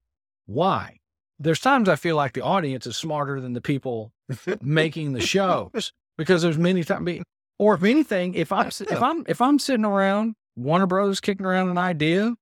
[0.48, 1.00] Why?
[1.40, 4.12] There's times I feel like the audience is smarter than the people
[4.62, 7.24] making the shows because there's many times,
[7.58, 11.70] or if anything, if I'm if I'm if I'm sitting around Warner Brothers kicking around
[11.70, 12.36] an idea,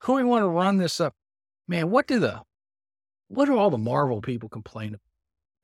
[0.00, 1.14] who we want to run this up?
[1.66, 2.42] Man, what do the
[3.28, 5.00] what do all the Marvel people complain about?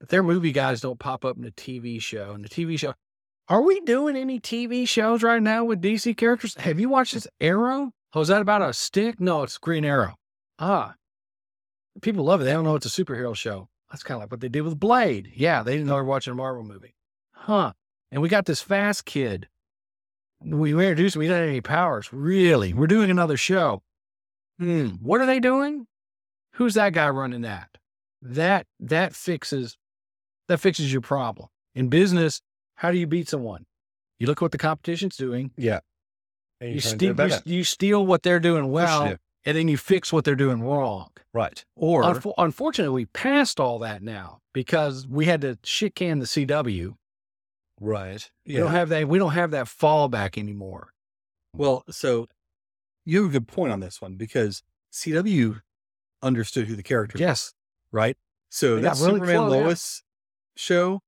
[0.01, 2.95] That their movie guys don't pop up in the TV show and the TV show.
[3.49, 6.55] Are we doing any TV shows right now with DC characters?
[6.57, 7.93] Have you watched this Arrow?
[8.15, 9.21] Oh, is that about a stick?
[9.21, 10.15] No, it's Green Arrow.
[10.59, 10.95] Ah,
[12.01, 12.45] people love it.
[12.45, 13.69] They don't know it's a superhero show.
[13.91, 15.31] That's kind of like what they did with Blade.
[15.35, 16.95] Yeah, they didn't know they were watching a Marvel movie.
[17.33, 17.73] Huh.
[18.11, 19.49] And we got this fast kid.
[20.41, 21.23] we introduced him.
[21.23, 22.13] He doesn't have any powers.
[22.13, 22.73] Really?
[22.73, 23.83] We're doing another show.
[24.59, 24.89] Hmm.
[25.01, 25.87] What are they doing?
[26.55, 27.71] Who's that guy running that?
[28.23, 29.77] That that fixes
[30.49, 31.49] that fixes your problem.
[31.75, 32.41] In business,
[32.77, 33.67] how do you beat someone?
[34.19, 35.51] You look what the competition's doing.
[36.61, 39.57] And You, you're trying to do steal, you, you steal what they're doing well, and
[39.57, 41.09] then you fix what they're doing wrong.
[41.33, 41.65] Right.
[41.75, 46.27] Or Unfo- unfortunately, we passed all that now because we had to shit can the
[46.27, 46.95] CW.
[47.81, 48.31] Right.
[48.47, 49.09] We don't have that.
[49.09, 50.91] We don't have that fallback anymore.
[51.57, 52.29] Well, so
[53.05, 55.61] you have a good point on this one because CW
[56.23, 57.53] understood who the characters were, Yes,
[57.93, 58.17] right?
[58.51, 59.61] So They that really Superman close, yeah.
[59.65, 60.03] Lois
[60.57, 61.01] show,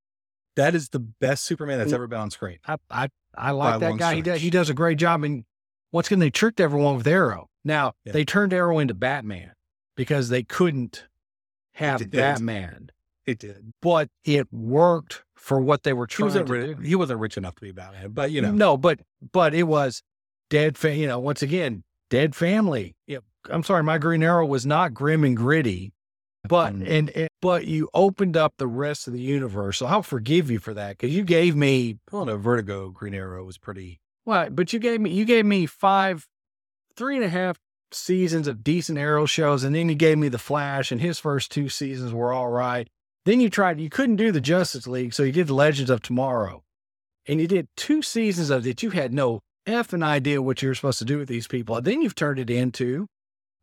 [0.56, 2.58] that is the best Superman that's ever been on screen.
[2.66, 4.14] I I, I like that guy.
[4.16, 5.22] He does, he does a great job.
[5.24, 5.44] And
[5.92, 7.48] once again, they tricked everyone with Arrow.
[7.64, 8.12] Now Yeah.
[8.12, 9.52] they turned Arrow into Batman
[9.96, 11.06] because they couldn't
[11.74, 12.10] have did.
[12.12, 12.90] Batman,
[13.26, 13.72] It did.
[13.82, 16.82] but it worked for what they were He trying wasn't, to do.
[16.82, 19.00] he wasn't rich enough to be Batman, but you know, No, but
[19.32, 20.02] but it was
[20.50, 20.76] dead.
[20.78, 22.94] Fa- you know, once again, dead family.
[23.06, 23.18] Yeah,
[23.50, 25.92] I'm sorry, my Green Arrow was not grim and gritty,
[26.48, 26.88] but Mm.
[26.88, 29.78] and, and but you opened up the rest of the universe.
[29.78, 33.44] So I'll forgive you for that because you gave me pulling a Vertigo Green Arrow
[33.44, 34.00] was pretty.
[34.24, 36.26] well, but you gave me you gave me five,
[36.96, 37.58] three and a half
[37.92, 41.50] seasons of decent Arrow shows, and then you gave me the Flash, and his first
[41.52, 42.88] two seasons were all right.
[43.24, 46.00] Then you tried, you couldn't do the Justice League, so you did the Legends of
[46.02, 46.62] Tomorrow,
[47.26, 48.82] and you did two seasons of it.
[48.82, 51.76] You had no effing idea what you're supposed to do with these people.
[51.76, 53.06] And then you've turned it into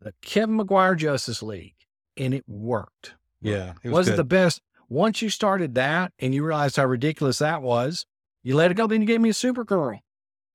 [0.01, 1.75] the Kevin Maguire Justice League,
[2.17, 3.15] and it worked.
[3.41, 4.61] Yeah, it was was the best?
[4.89, 8.05] Once you started that and you realized how ridiculous that was,
[8.43, 8.85] you let it go.
[8.87, 9.99] Then you gave me a Supergirl,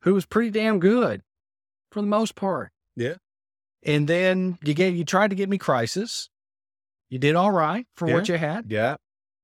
[0.03, 1.22] who was pretty damn good
[1.90, 2.70] for the most part.
[2.96, 3.14] Yeah.
[3.82, 6.28] And then you gave you tried to give me Crisis.
[7.11, 8.96] You did all right for what you had, Yeah.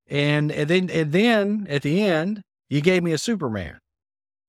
[0.07, 3.79] and and then and then at the end you gave me a Superman.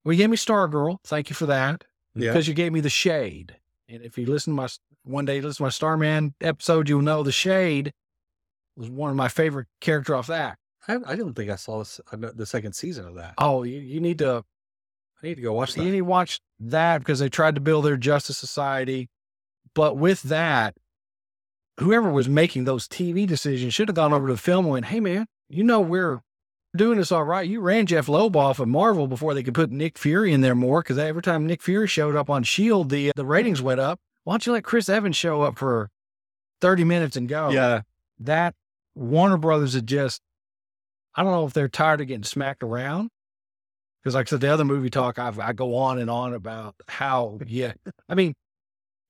[0.06, 0.98] Well, you gave me Stargirl.
[1.04, 1.82] Thank you for that
[2.14, 2.30] Yeah.
[2.30, 3.56] because you gave me the Shade.
[3.88, 4.68] And if you listen to my
[5.02, 7.92] one day listen to my Starman episode, you'll know the Shade
[8.76, 10.58] was one of my favorite character off that.
[10.86, 13.34] I, I don't think I saw this, uh, the second season of that.
[13.38, 14.44] Oh, you, you need to
[15.20, 15.90] I need to go watch you that.
[15.90, 19.08] need to watch that because they tried to build their Justice Society,
[19.74, 20.76] but with that,
[21.80, 24.86] whoever was making those TV decisions should have gone over to the film and went,
[24.86, 26.20] "Hey, man, you know we're
[26.76, 27.48] doing this all right.
[27.48, 30.54] You ran Jeph Loeb off of Marvel before they could put Nick Fury in there
[30.54, 33.80] more because every time Nick Fury showed up on Shield, the uh, the ratings went
[33.80, 33.98] up.
[34.24, 35.90] Why don't you let Chris Evans show up for
[36.60, 37.50] thirty minutes and go?
[37.50, 37.82] Yeah,
[38.20, 38.54] that
[38.94, 40.20] Warner Brothers had just,
[41.14, 43.10] I don't know if they're tired of getting smacked around.
[44.02, 46.76] Because, like I said, the other movie talk, I've, I go on and on about
[46.86, 47.72] how, yeah.
[48.08, 48.34] I mean,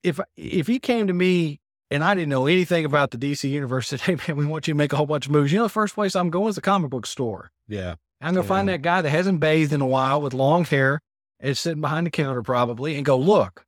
[0.03, 1.61] if if he came to me
[1.91, 4.75] and I didn't know anything about the DC universe, said, "Hey man, we want you
[4.75, 6.55] to make a whole bunch of movies," you know, the first place I'm going is
[6.57, 7.51] the comic book store.
[7.69, 7.97] yeah.
[8.21, 11.01] I'm gonna find that guy that hasn't bathed in a while with long hair
[11.39, 13.67] and sitting behind the counter probably, and go, "Look,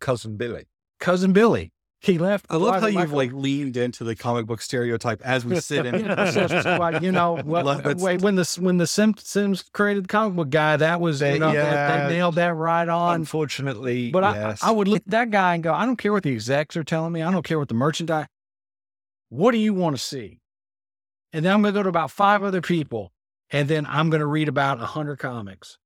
[0.00, 0.64] Cousin Billy.
[1.00, 1.70] cousin Billy,
[2.04, 5.58] he left." I love how you've like leaned into the comic book stereotype as we
[5.60, 6.04] sit in.
[6.04, 10.50] Well, you know, what, that's- wait, when the when the Simpsons created the comic book
[10.50, 12.08] guy, that was you They- know, yeah.
[12.08, 13.16] they nailed that right on.
[13.16, 14.62] Unfortunately, But yes.
[14.62, 16.76] I, I would look at that guy and go, I don't care what the execs
[16.76, 17.22] are telling me.
[17.22, 18.26] I don't care what the merchandise.
[19.28, 20.40] What do you want to see?
[21.32, 23.12] And then I'm going to go to about five other people,
[23.50, 25.78] and then I'm going to read about a hundred comics.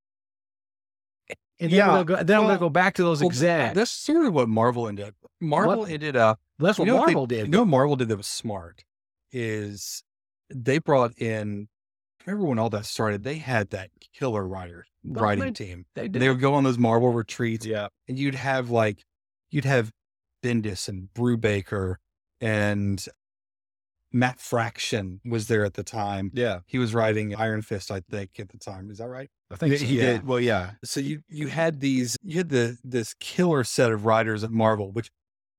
[1.60, 3.74] And then, Yeah, gonna go, then I'm gonna go back to those Well, execs.
[3.74, 5.14] That's sort of what Marvel ended up.
[5.40, 5.90] Marvel What?
[5.90, 6.38] ended up.
[6.58, 7.46] That's what know they- Marvel did.
[7.46, 8.84] You know what Marvel did that was smart
[9.32, 10.02] is
[10.50, 11.68] they brought in.
[12.26, 13.22] Remember when all that started?
[13.24, 15.86] They had that killer writer Well, writing they- team.
[15.94, 16.20] they did.
[16.22, 17.88] They would go on those Marvel retreats, yeah.
[18.06, 19.04] and you'd have like,
[19.50, 19.92] you'd have
[20.42, 21.96] Bendis and Brubaker
[22.40, 23.04] and
[24.12, 26.30] Matt Fraction was there at the time.
[26.34, 26.60] Yeah.
[26.66, 28.90] He was writing Iron Fist, I think, at the time.
[28.90, 29.28] Is that right?
[29.50, 29.84] I think He, so.
[29.84, 30.12] he Yeah.
[30.12, 30.26] did.
[30.26, 30.72] Well, yeah.
[30.84, 34.92] So you you had these you had the this killer set of writers at Marvel,
[34.92, 35.10] which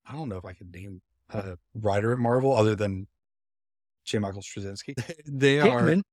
[0.05, 3.07] I don't know if I could name a writer at Marvel other than
[4.05, 4.17] J.
[4.17, 4.95] Michael Straczynski.
[5.25, 6.03] they are Hickman.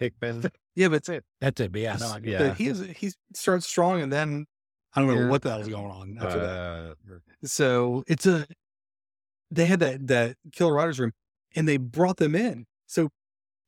[0.00, 0.50] Hickman.
[0.74, 1.24] yeah, but it's it.
[1.40, 1.70] That's it.
[1.70, 2.54] But yeah, no, Yeah.
[2.54, 4.46] He is he starts strong and then
[4.94, 5.28] I don't know Yeah.
[5.28, 6.96] what the hell hell's going on after that.
[7.14, 8.46] Uh, So it's a
[9.52, 11.12] they had that that killer writers room
[11.54, 12.66] and they brought them in.
[12.86, 13.10] So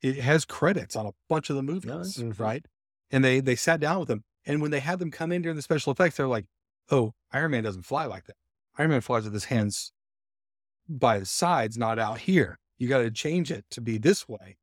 [0.03, 2.17] it has credits on a bunch of the movies, Nice.
[2.19, 2.39] Mhm.
[2.39, 2.67] right?
[3.11, 4.25] And they they sat down with them.
[4.47, 6.47] And when they had them come in during the special effects, they're like,
[6.91, 8.37] "Oh, Iron Man doesn't fly like that.
[8.77, 9.93] Iron Man flies with his hands
[10.89, 12.59] by his sides, not out here.
[12.77, 14.59] You got to change it to be this way."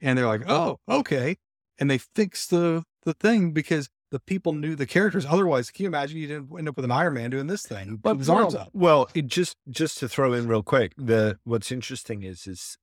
[0.00, 1.38] And they're like, "Oh, okay."
[1.78, 5.24] And they fixed the the thing because the people knew the characters.
[5.26, 7.98] Otherwise, can you imagine you didn't end up with an Iron Man doing this thing
[8.00, 8.70] But his arms well, up?
[8.74, 12.76] Well, it just just to throw in real quick, the what's interesting is is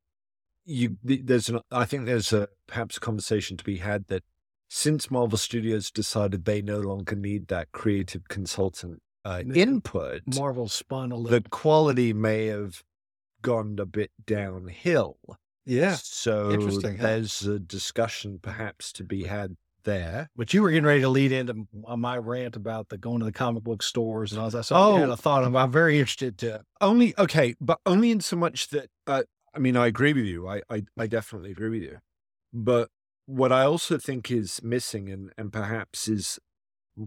[0.66, 4.24] you there's an I think there's a perhaps a conversation to be had that
[4.70, 11.12] since Marvel Studios decided they no longer need that creative consultant uh, input, Marvel spun
[11.12, 11.40] a little.
[11.40, 12.84] the quality may have
[13.44, 15.18] gone a bit downhill.
[15.66, 15.98] Yeah.
[16.02, 17.04] So Interesting, huh?
[17.04, 20.30] there's a discussion perhaps to be had there.
[20.36, 23.26] But you were getting ready to lead into uh, my rant about the going to
[23.26, 24.64] the comic book stores and all that.
[24.64, 25.14] So I had Oh.
[25.14, 25.56] a thought of.
[25.56, 26.64] I'm very interested to.
[26.82, 29.24] Only okay, but only in so much that uh,
[29.54, 30.48] I mean I agree with you.
[30.48, 31.98] I, I I definitely agree with you.
[32.54, 32.90] But
[33.26, 36.40] what I also think is missing and and perhaps is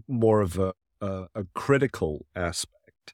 [0.07, 3.13] more of a a, a critical aspect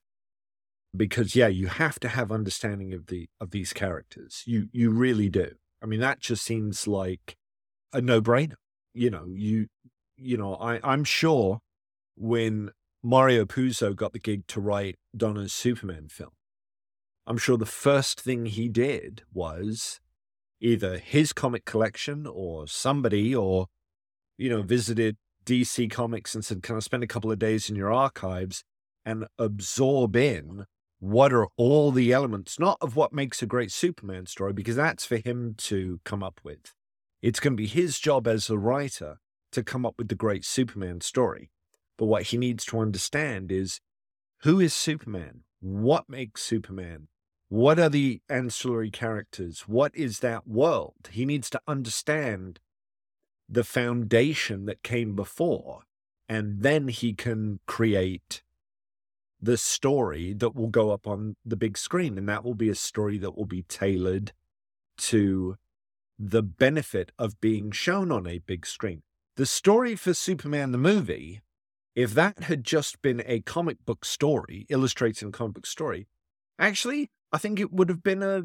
[0.96, 4.44] because yeah, you have to have understanding of the of these characters.
[4.46, 5.52] You you really do.
[5.82, 7.36] I mean that just seems like
[7.94, 8.56] a no-brainer.
[9.00, 9.68] You know, you
[10.18, 11.60] you know, I I'm sure
[12.18, 12.72] when
[13.02, 16.32] Mario Puzo got the gig to write Donner's Superman film,
[17.26, 20.02] I'm sure the first thing he did was
[20.60, 23.68] either his comic collection or somebody or,
[24.38, 27.78] you know, visited DC Comics and said, Can I spend a couple of days in
[27.78, 28.66] your archives
[29.06, 30.66] and absorb in
[31.00, 35.06] what are all the elements, not of what makes a great Superman story, because that's
[35.06, 36.74] for him to come up with.
[37.22, 39.20] It's going to be his job as a writer
[39.52, 41.52] to come up with the great Superman story.
[41.98, 43.82] But what he needs to understand is
[44.44, 45.42] who is Superman?
[45.60, 47.08] What makes Superman?
[47.50, 49.62] What are the ancillary characters?
[49.62, 51.10] What is that world?
[51.12, 52.60] He needs to understand
[53.50, 55.82] the foundation that came before,
[56.30, 58.44] and then he can create
[59.42, 62.18] the story that will go up on the big screen.
[62.18, 64.32] And that will be a story that will be tailored
[64.98, 65.58] to
[66.20, 69.02] the benefit of being shown on a big screen.
[69.38, 71.42] The story for Superman the movie
[72.00, 76.08] if that had just been a comic book story, illustrating a comic book story,
[76.58, 78.44] actually, I think it would have been a,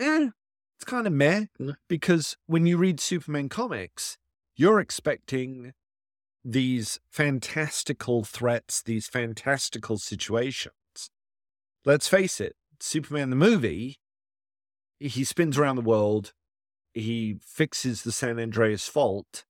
[0.00, 0.30] eh,
[0.76, 1.44] it's kind of meh.
[1.88, 4.18] Because when you read Superman comics,
[4.56, 5.72] you're expecting
[6.44, 10.74] these fantastical threats, these fantastical situations.
[11.84, 14.00] Let's face it, Superman the movie,
[14.98, 16.32] he spins around the world,
[16.94, 19.44] he fixes the San Andreas fault,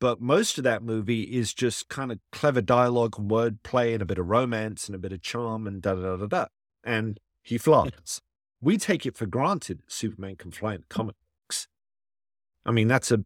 [0.00, 4.06] but most of that movie is just kind of clever dialogue and wordplay and a
[4.06, 6.46] bit of romance and a bit of charm and da da da da.
[6.84, 8.20] And he flies.
[8.60, 11.68] We take it for granted that Superman can fly in comic books.
[12.64, 13.24] I mean, that's a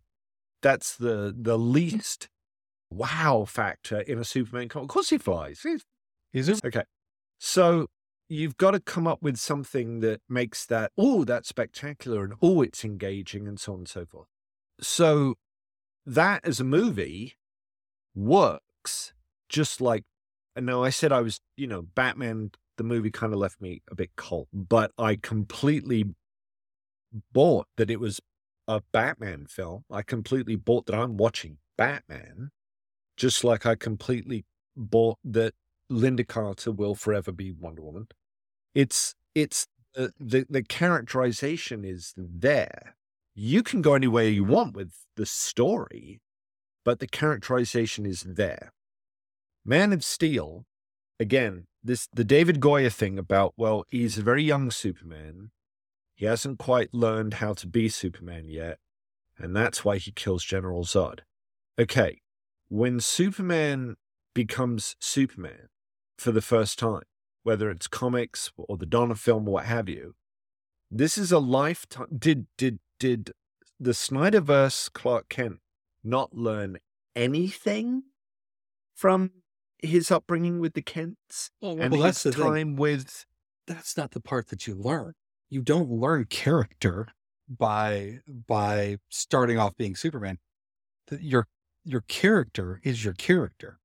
[0.61, 1.73] that's the the hmm.
[1.73, 2.29] least
[2.91, 4.85] wow factor in a Superman comic.
[4.85, 5.61] Of course, he flies.
[5.63, 5.85] He's-
[6.33, 6.65] Is it?
[6.65, 6.85] Okay,
[7.39, 7.89] so
[8.33, 12.63] you've got to come up with something that makes that oh that's spectacular and oh
[12.63, 14.27] it's engaging and so on and so forth.
[14.81, 15.35] So
[16.07, 17.37] that as a movie
[18.15, 19.13] works
[19.49, 20.05] just like
[20.57, 23.83] and now I said I was, you know, Batman the movie kind of left me
[23.91, 26.07] a bit cold, but I completely
[27.33, 28.21] bought that it was
[28.67, 29.85] a Batman film.
[29.91, 32.51] I completely bought that I'm watching Batman,
[33.17, 35.55] just like I completely bought that
[35.91, 38.09] Lynda Carter will forever be Wonder Woman.
[38.75, 42.97] It's it's the the, the characterization is there.
[43.35, 46.21] You can go anywhere you want with the story,
[46.85, 48.73] but the characterization is there.
[49.65, 50.65] Man of Steel,
[51.19, 55.51] again, this the David Goyer thing about well, he's a very young Superman.
[56.15, 58.79] He hasn't quite learned how to be Superman yet,
[59.39, 61.21] and that's why he kills General Zod.
[61.79, 62.21] Okay,
[62.69, 63.97] when Superman
[64.35, 65.69] becomes Superman
[66.19, 67.03] for the first time,
[67.43, 70.15] whether it's comics or the Donner film or what have you,
[70.91, 72.07] this is a lifetime.
[72.17, 73.33] Did did did
[73.81, 75.59] the Snyderverse Clark Kent
[76.05, 76.79] not learn
[77.17, 78.05] anything
[78.95, 79.31] from
[79.79, 83.27] his upbringing with the Kents Well, and well, that's his time with?
[83.67, 85.15] That's not the part that you learn.
[85.49, 87.09] You don't learn character
[87.49, 90.39] by by starting off being Superman.
[91.11, 91.47] Your
[91.85, 93.79] your character is your character.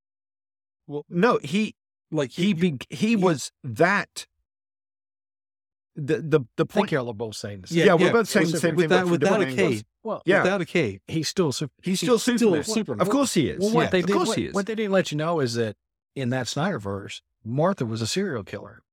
[0.85, 1.75] Well, no, he
[2.11, 4.27] Like he be, he you- was that.
[5.95, 6.91] The the the I think point.
[6.91, 7.77] y'all are both saying the same.
[7.79, 8.75] Yeah, Yeah, we're both saying the with- same thing.
[8.77, 9.81] without- but from without different a angles.
[9.81, 9.87] K.
[10.03, 10.43] Well, Yeah.
[10.43, 10.99] without a K.
[11.07, 11.73] he's still super.
[11.81, 12.63] He's still He's Superman.
[12.63, 13.01] still Superman.
[13.01, 13.59] Of course he is.
[13.59, 14.53] Well, what Yeah, they of did, course what, he is.
[14.53, 15.75] what they didn't let you know is that
[16.15, 18.83] in that Snyderverse, Martha was a serial killer.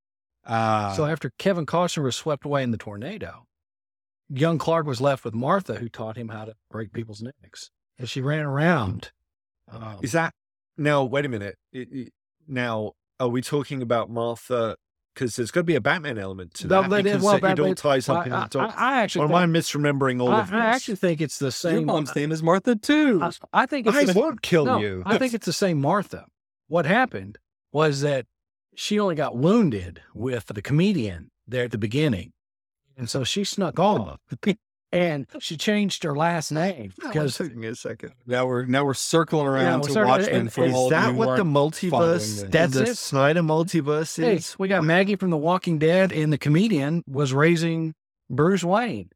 [0.44, 3.46] Uh, so after Kevin Costner was swept away in the tornado,
[4.30, 7.70] young Clark was left with Martha, who taught him how to break people's necks.
[7.98, 9.12] And she ran around.
[9.68, 10.34] Um, Is that
[10.78, 11.04] now?
[11.04, 11.56] Wait a minute.
[11.72, 12.12] It- it-
[12.46, 14.76] now, are we talking about Martha?
[15.14, 16.90] Because there's got to be a Batman element to No, that.
[16.90, 19.22] they because well, it, Batman- all ties up I, in I, the I, I actually
[19.32, 20.54] Or am I misremembering all I, of this?
[20.54, 21.70] I actually think it's the same.
[21.72, 21.86] your same.
[21.86, 23.20] mom's name is Martha too.
[23.22, 25.02] I, I think it's I the, won't kill no, you.
[25.06, 26.26] I think it's the same Martha.
[26.66, 27.38] What happened
[27.70, 28.26] was that
[28.74, 32.32] she only got wounded with the comedian there at the beginning.
[32.96, 34.18] And so she snuck off.
[34.94, 38.12] and she changed her last name because took me a second.
[38.26, 40.92] Now we're now we're circling around we're to circling- Watchmen and- for and all Is
[40.92, 41.90] of you that who what the aren't multiverse?
[41.90, 42.50] following.
[42.50, 42.96] That's the it.
[42.98, 44.58] Snyder multiverse hey, is?
[44.58, 47.94] we got Maggie from The Walking Dead, and the comedian was raising
[48.30, 49.10] Bruce Wayne.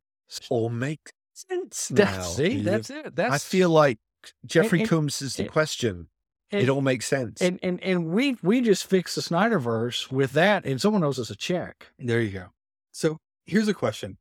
[0.50, 2.04] All make sense now.
[2.04, 2.70] That's, see, Yeah.
[2.70, 3.16] that's it.
[3.16, 3.98] That's I feel like
[4.44, 6.08] Jeffrey and- Combs is the and- question.
[6.50, 7.40] and- it all makes sense.
[7.40, 11.30] and and and we we just fixed the Snyderverse with that, and someone owes us
[11.30, 11.92] a check.
[11.98, 12.46] There you go.
[12.90, 14.16] So here's a question: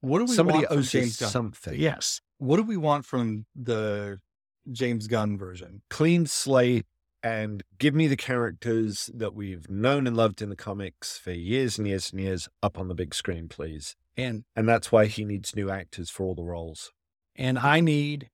[0.00, 1.74] What do we Somebody want from owes us something.
[1.78, 4.20] Yes, What do we want from the
[4.70, 5.82] James Gunn version?
[5.90, 6.86] Clean slate
[7.22, 11.76] and give me the characters that we've known and loved in the comics for years
[11.76, 13.94] and years and years up on the big screen, please.
[14.16, 16.92] and And that's why he needs new actors for all the roles.
[17.36, 18.28] and I need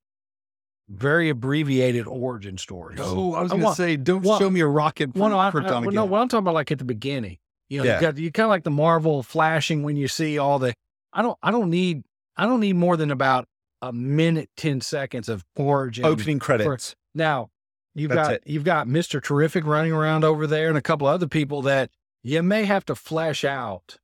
[0.89, 2.99] very abbreviated origin stories.
[3.01, 5.13] Oh, I was going to say, don't well- show me a rocket.
[5.15, 5.93] Well, no, I, I, well, again.
[5.93, 7.37] No, what I'm talking about, like at the beginning,
[7.67, 7.95] you know, Yeah.
[7.95, 10.73] you got you kind of like the Marvel flashing when you see all the.
[11.17, 12.03] I don't, I don't need,
[12.37, 13.47] I don't need more than about
[13.81, 16.05] a minute, ten seconds of origin.
[16.05, 16.95] Opening credits.
[17.13, 17.49] Now,
[17.95, 18.43] you've That's got it.
[18.45, 21.89] you've got Mister Terrific running around over there, and a couple other people that
[22.23, 23.97] you may have to flesh out,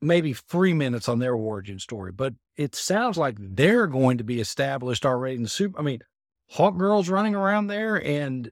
[0.00, 2.12] maybe three minutes on their origin story.
[2.12, 5.78] But it sounds like they're going to be established already in the super.
[5.78, 6.00] I mean,
[6.50, 8.50] Hawk Girl's running around there, and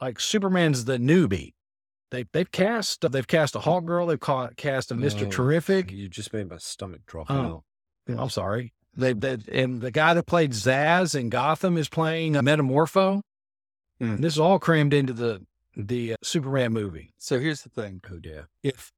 [0.00, 1.53] like Superman's the newbie.
[2.14, 4.06] They they've cast they've cast a Hawk Girl.
[4.06, 5.90] They've ca- cast a Mister Oh, Terrific.
[5.90, 7.34] You just made my stomach drop Oh.
[7.34, 8.18] out.
[8.18, 8.72] I'm sorry.
[8.96, 13.22] They, they and the guy that played Zsasz in Gotham is playing a Metamorpho.
[14.00, 14.18] Mm.
[14.20, 15.44] This is all crammed into the
[15.76, 17.12] the uh, Superman movie.
[17.18, 18.48] So here's the thing: Oh dear.
[18.62, 18.92] if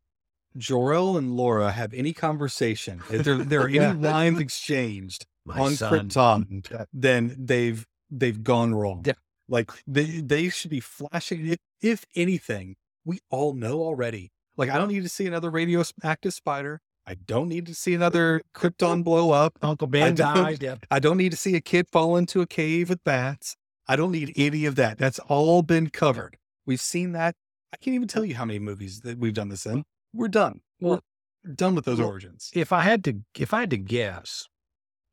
[0.56, 3.90] Jor-El and Lara have any conversation, if there, there are Yeah.
[3.90, 6.08] any lines exchanged My on son.
[6.10, 9.02] Krypton, then they've they've gone wrong.
[9.06, 9.14] Yeah.
[9.48, 11.46] Like they they should be flashing.
[11.46, 12.76] If, if anything,
[13.06, 14.30] we all know already.
[14.58, 16.80] Like I don't need to see another radioactive spider.
[17.06, 19.58] I don't need to see another Krypton blow up.
[19.62, 20.62] Uncle Ben don't- died.
[20.62, 20.74] Yeah.
[20.90, 23.56] I don't need to see a kid fall into a cave with bats.
[23.86, 24.98] I don't need any of that.
[24.98, 26.36] That's all been covered.
[26.66, 27.36] We've seen that.
[27.72, 29.84] I can't even tell you how many movies that we've done this in.
[30.12, 30.60] We're done.
[30.80, 31.04] Well-
[31.44, 32.50] We're done with those well, origins.
[32.54, 34.48] If I had to, if I had to guess,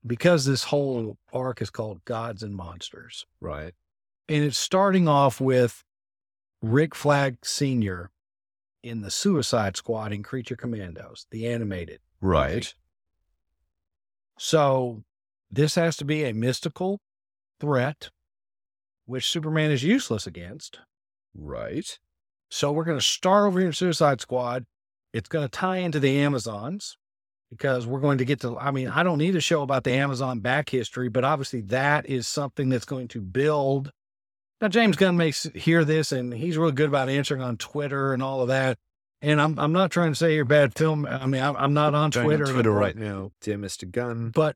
[0.05, 3.73] because this whole arc is called Gods and Monsters, Right.
[4.27, 5.83] and it's starting off with
[6.63, 8.09] Rick Flag Senior
[8.81, 11.99] in the Suicide Squad in Creature Commandos, the animated.
[12.21, 12.73] Right.
[14.37, 15.03] So
[15.51, 17.01] this has to be a mystical
[17.59, 18.11] threat,
[19.05, 20.79] which Superman is useless against.
[21.35, 21.99] Right.
[22.49, 24.65] So we're going to start over here in Suicide Squad.
[25.11, 26.97] It's going to tie into the Amazons
[27.49, 29.91] because we're going to get to, I mean, I don't need a show about the
[29.91, 33.91] Amazon back history, but obviously that is something that's going to build.
[34.63, 38.23] Now, James Gunn may hear this and he's really good about answering on Twitter and
[38.23, 38.77] all of that.
[39.21, 41.05] And I'm, I'm not trying to say you're bad film.
[41.05, 43.91] I mean, I'm, I'm not on Twitter, right now, dear Mr.
[43.91, 44.29] Gunn.
[44.29, 44.55] But,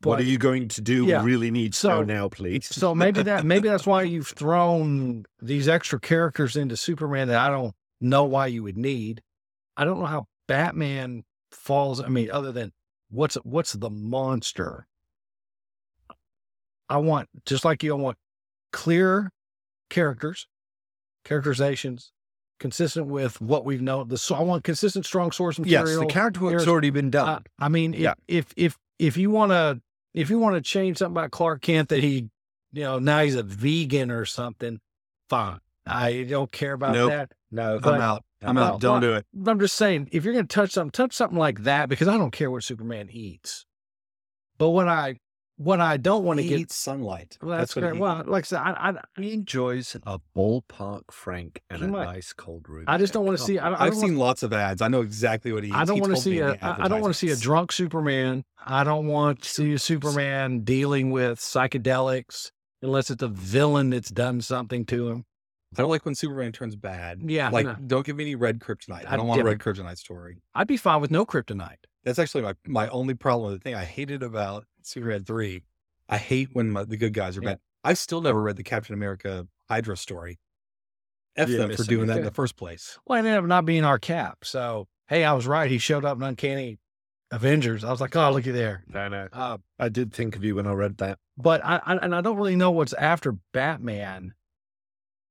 [0.00, 1.04] but what are you going to do?
[1.04, 1.22] Yeah.
[1.22, 2.74] We really need So- now, please.
[2.74, 7.50] So maybe that maybe that's why you've thrown these extra characters into Superman that I
[7.50, 9.20] don't know why you would need.
[9.76, 12.00] I don't know how Batman falls.
[12.00, 12.72] I mean, other than
[13.10, 14.86] what's what's the monster?
[16.88, 17.94] I want just like you.
[17.94, 18.16] I want
[18.74, 19.30] clear
[19.88, 20.46] characters,
[21.24, 22.12] characterizations,
[22.60, 24.08] consistent with what we've known.
[24.08, 25.88] The so I want consistent, strong source material.
[25.88, 27.28] yes, the character work's already been done.
[27.28, 28.14] Uh, I mean, if, Yeah.
[28.28, 29.80] if if if you want to
[30.12, 32.28] if you want to change something about Clark Kent that he,
[32.72, 34.80] you know, now he's a vegan or something,
[35.28, 35.58] fine.
[35.86, 37.10] I don't care about Nope.
[37.10, 37.32] that.
[37.50, 38.24] no, I'm out.
[38.42, 38.80] I'm Well, out.
[38.80, 39.26] Don't do it.
[39.46, 42.16] I'm just saying, if you're going to touch something, touch something like that because I
[42.16, 43.66] don't care what Superman eats.
[44.58, 45.18] But what I
[45.56, 47.38] what I don't want to get sunlight.
[47.40, 47.94] well, that's, what great.
[47.94, 48.70] he- Well, like I said, I,
[49.16, 52.04] I he enjoys a ballpark Frank and a might.
[52.06, 52.84] nice cold room.
[52.88, 53.58] I just don't want to see.
[53.58, 54.82] I, I I've don't want- seen lots of ads.
[54.82, 55.76] I know exactly what he eats.
[55.78, 56.58] I don't He want to see me in a.
[56.60, 58.44] I I don't want to see a drunk Superman.
[58.66, 62.50] I don't want to see a Superman dealing with psychedelics
[62.82, 65.24] unless it's a villain that's done something to him.
[65.76, 67.20] I don't like when Superman turns bad.
[67.24, 67.74] Yeah, Like, no.
[67.86, 69.06] don't give me any red kryptonite.
[69.06, 70.38] I I don't want a red kryptonite story.
[70.54, 71.78] I'd be fine with no kryptonite.
[72.04, 73.52] That's actually my, my only problem.
[73.54, 75.62] The thing I hated about Superman 3,
[76.08, 77.50] I hate when my, the good guys are Yeah.
[77.50, 77.58] bad.
[77.82, 80.38] I've still never read the Captain America Hydra story.
[81.36, 82.98] F Yeah, them for doing that in the first place.
[83.06, 84.38] Well, it ended up not being our cap.
[84.44, 85.70] So hey, I was right.
[85.70, 86.78] He showed up in Uncanny
[87.30, 87.82] Avengers.
[87.82, 88.84] I was like, oh, looky there.
[88.86, 89.28] No, no.
[89.32, 91.18] Uh, I did think of you when I read that.
[91.36, 94.34] but I, I and I don't really know what's after Batman.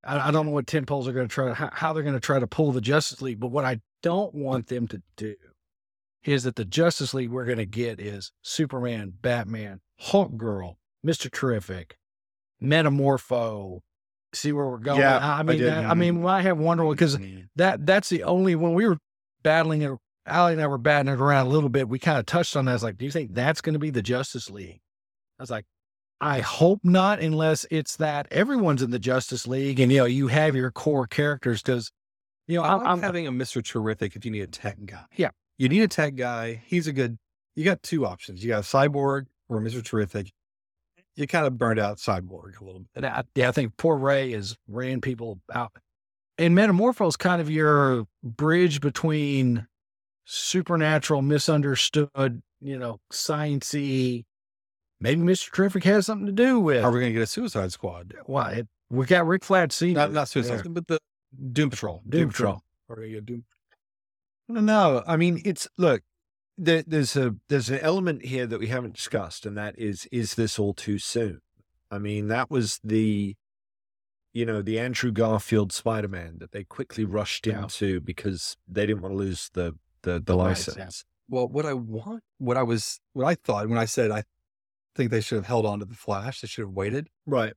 [0.03, 2.13] I, I don't know what ten poles are going to try how, how they're going
[2.15, 3.39] to try to pull the Justice League.
[3.39, 5.35] But what I don't want them to do
[6.23, 11.29] is that the Justice League we're going to get is Superman, Batman, Hulk Girl, Mister
[11.29, 11.97] Terrific,
[12.61, 13.79] Metamorpho.
[14.33, 14.99] See where we're going?
[14.99, 15.67] Yeah, I mean.
[15.67, 17.41] I, I mean, I have Wonder Woman because mm-hmm.
[17.55, 18.97] that that's the only when we were
[19.43, 21.89] battling Allie and I were batting it around a little bit.
[21.89, 22.71] We kind of touched on that.
[22.71, 24.79] I was like, do you think that's going to be the Justice League?
[25.37, 25.65] I was like,
[26.21, 30.27] I hope not, unless it's that everyone's in the Justice League and, you know, you
[30.27, 31.91] have your core characters because,
[32.47, 33.61] you know, I'm, I'm having a Mr.
[33.61, 35.03] Terrific if you need a tech guy.
[35.17, 35.31] Yeah.
[35.57, 36.61] You need a tech guy.
[36.65, 37.17] He's a good,
[37.55, 38.43] you got two options.
[38.43, 39.83] You got a cyborg or Mr.
[39.83, 40.31] Terrific.
[41.15, 42.89] You kind of burned out cyborg a little bit.
[42.95, 45.71] And I, yeah, I think poor Ray is ran people out.
[46.39, 49.67] And Metamorpho is kind of your bridge between
[50.25, 54.23] supernatural, misunderstood, you know, sciencey.
[54.99, 55.51] Maybe Mr.
[55.51, 56.83] Terrific has something to do with.
[56.83, 58.15] Are we going to get a Suicide Squad?
[58.25, 59.95] Why it, we got Rick Flag Senior.
[59.95, 60.59] Not, not Suicide there.
[60.59, 60.99] Squad, but the
[61.51, 62.01] Doom Patrol.
[62.09, 62.63] Doom Patrol.
[62.89, 63.43] Are we going to get Doom
[64.53, 65.03] No, no.
[65.07, 66.01] I mean, it's look.
[66.55, 70.35] There, there's a there's an element here that we haven't discussed, and that is is
[70.35, 71.41] this all too soon?
[71.89, 73.35] I mean, that was the,
[74.33, 77.63] you know, the Andrew Garfield Spider Man that they quickly rushed Yeah.
[77.63, 79.73] into because they didn't want to lose the
[80.03, 81.05] the, the license.
[81.29, 84.23] Well, what I want, what I was, what I thought when I said I
[84.95, 87.07] think they should have held on to the Flash, they should have waited.
[87.25, 87.53] Right.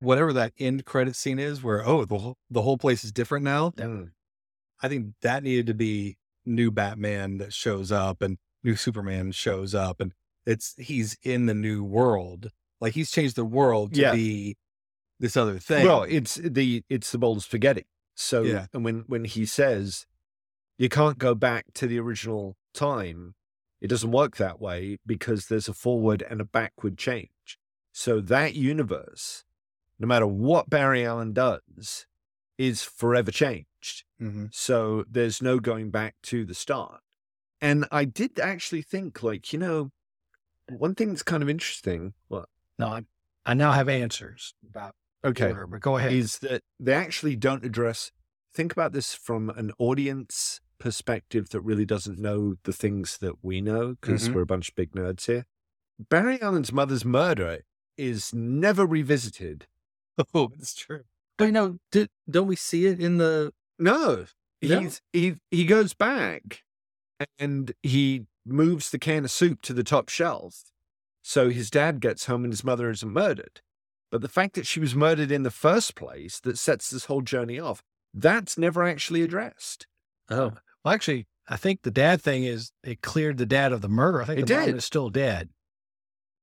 [0.00, 3.44] Whatever that end credit scene is, where oh the whole the whole place is different
[3.44, 3.70] now.
[3.70, 4.10] Mm.
[4.82, 6.16] I think that needed to be
[6.46, 10.12] new Batman that shows up and new Superman shows up, and
[10.46, 12.50] it's he's in the new world.
[12.80, 14.12] Like he's changed the world to Yeah.
[14.12, 14.56] be
[15.18, 15.86] this other thing.
[15.86, 17.86] Well, it's the it's the bowl of spaghetti.
[18.14, 18.66] So Yeah.
[18.72, 20.06] and when when he says
[20.78, 23.34] you can't go back to the original time,
[23.80, 27.58] it doesn't work that way because there's a forward and a backward change.
[27.92, 29.44] So that universe,
[29.98, 32.06] no matter what Barry Allen does,
[32.58, 33.66] is forever changed.
[34.20, 34.54] Mhm.
[34.54, 37.00] So there's no going back to the start.
[37.60, 39.90] And I did actually think, like, you know,
[40.68, 42.14] one thing that's kind of interesting.
[42.28, 42.46] Well,
[42.78, 43.02] No, I,
[43.44, 45.48] I now have answers about okay.
[45.50, 46.12] order, but go ahead.
[46.12, 48.12] is that they actually don't address
[48.52, 53.60] think about this from an audience perspective that really doesn't know the things that we
[53.60, 54.34] know because Mhm.
[54.34, 55.46] we're a bunch of big nerds here
[56.10, 57.60] barry allen's mother's murder
[57.96, 59.66] is never revisited
[60.34, 61.04] oh, it's true.
[61.38, 63.52] but you know, Did don't we see it in the?
[63.78, 64.24] No
[64.60, 66.62] he's he he goes back
[67.38, 70.64] and he moves the can of soup to the top shelf
[71.22, 73.60] so his dad gets home and his mother isn't murdered
[74.10, 77.22] but the fact that she was murdered in the first place that sets this whole
[77.22, 77.82] journey off
[78.14, 79.86] that's never actually addressed
[80.28, 80.54] Oh,
[80.84, 84.22] well, actually, I think the dad thing is it cleared the dad of the murder.
[84.22, 84.76] I think It the mom did.
[84.76, 85.50] is still dead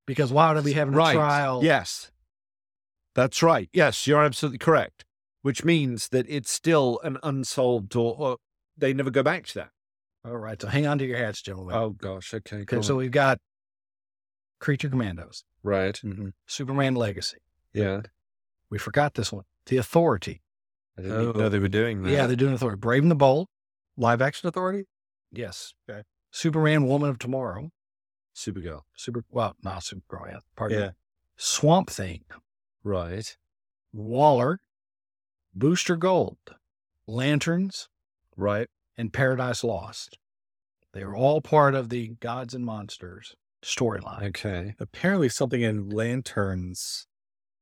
[0.07, 1.61] because why would I be having a trial?
[1.63, 2.09] Yes.
[3.13, 3.69] That's right.
[3.73, 5.03] Yes, you're absolutely correct.
[5.43, 8.37] Which means that it's still an unsolved or, or
[8.77, 9.69] they never go back to that.
[10.25, 10.59] All right.
[10.61, 11.75] So hang on to your hats, gentlemen.
[11.75, 12.61] Oh gosh, okay.
[12.61, 12.81] okay.
[12.81, 13.37] So we've got
[14.59, 15.99] Creature Commandos, right.
[16.03, 16.31] mhm.
[16.47, 17.37] Superman Legacy.
[17.73, 18.01] Yeah.
[18.69, 19.43] We forgot this one.
[19.65, 20.41] The Authority.
[20.97, 21.49] I didn't even know Oh.
[21.49, 22.11] they were doing that.
[22.11, 22.79] Yeah, they're doing Authority.
[22.79, 23.47] Brave and the Bold.
[23.97, 24.85] live action authority.
[25.31, 25.73] Yes.
[25.89, 26.03] Okay.
[26.31, 27.69] Superman, Woman of Tomorrow.
[28.35, 28.81] Supergirl.
[28.95, 29.23] Super.
[29.29, 30.27] Well, not Supergirl.
[30.31, 30.39] Yeah.
[30.55, 30.83] Pardon me.
[30.85, 30.91] Yeah.
[31.35, 32.23] Swamp Thing.
[32.83, 33.35] Right.
[33.91, 34.59] Waller.
[35.55, 36.37] Booster Gold.
[37.07, 37.89] Lanterns.
[38.35, 38.67] Right.
[38.97, 40.17] and Paradise Lost.
[40.93, 44.23] They are all part of the Gods and Monsters storyline.
[44.29, 44.75] Okay.
[44.79, 47.07] Apparently, something in lanterns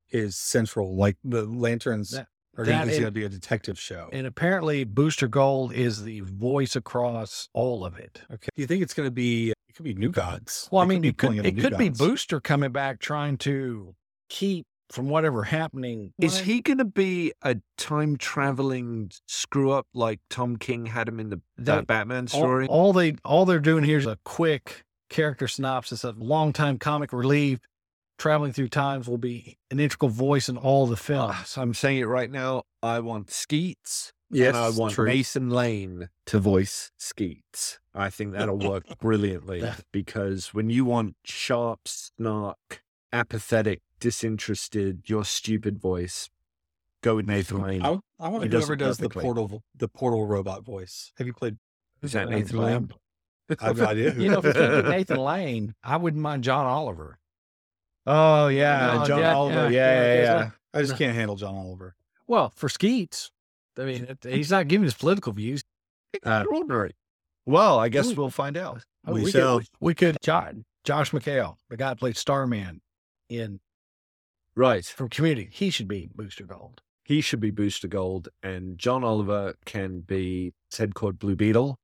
[0.09, 0.95] is central.
[0.95, 2.27] Like the lanterns That-
[2.57, 4.09] are going to be a detective show.
[4.11, 8.21] And apparently, Booster Gold is the voice across all of it.
[8.31, 8.49] okay.
[8.55, 9.51] Do you think it's going to be?
[9.51, 10.67] It could be new gods.
[10.71, 13.37] Well, I They mean, be it could, it New could be Booster coming back trying
[13.39, 13.95] to
[14.27, 16.13] keep from whatever happening.
[16.19, 16.43] Is What?
[16.45, 21.29] he going to be a time traveling screw up like Tom King had him in
[21.29, 22.67] the that They- Batman story?
[22.67, 27.59] all they all they're doing here is a quick character synopsis of longtime comic relief
[28.17, 31.33] traveling through times will be an integral voice in all the films.
[31.35, 32.63] Ah, so I'm saying it right now.
[32.83, 35.07] I want Skeets Yes, and I want true.
[35.07, 37.79] Nathan Lane to voice Skeets.
[37.93, 45.79] I think that'll work brilliantly because when you want sharp, snark, apathetic, disinterested, your stupid
[45.79, 46.29] voice,
[47.01, 47.81] go with Nathan Lane.
[47.81, 51.13] I, I want He to does whoever it does the portal, the portal robot voice.
[51.17, 51.57] Have you played?
[52.01, 52.89] Is that Uh, Nathan Lane?
[53.59, 54.13] I have no idea.
[54.17, 57.17] You know, if you Nathan Lane, I wouldn't mind John Oliver.
[58.05, 59.55] Oh yeah, No, John yeah, Oliver.
[59.55, 60.23] yeah, Yeah, yeah, yeah, yeah.
[60.43, 60.49] yeah.
[60.73, 61.95] I just can't handle John Oliver.
[62.27, 63.29] Well, for Skeets,
[63.77, 65.63] I mean, he's not giving his political views.
[66.25, 66.93] Uh, Extraordinary.
[67.45, 68.15] well, I guess Ooh.
[68.15, 68.83] we'll find out.
[69.05, 69.59] Oh, We we, shall.
[69.59, 72.81] could, we could, Josh, Josh McHale, the guy that played Starman
[73.29, 73.59] in
[74.55, 74.85] Right.
[74.85, 76.81] from Community, he should be Booster Gold.
[77.03, 81.77] He should be Booster Gold, and John Oliver can be Ted Kord Blue Beetle,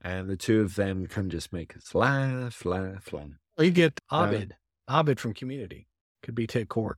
[0.00, 3.38] and the two of them can just make us laugh, laugh, laugh.
[3.56, 4.56] Or you get Uh, Abed,
[4.88, 5.86] Abed from Community,
[6.22, 6.94] could be Ted Kord.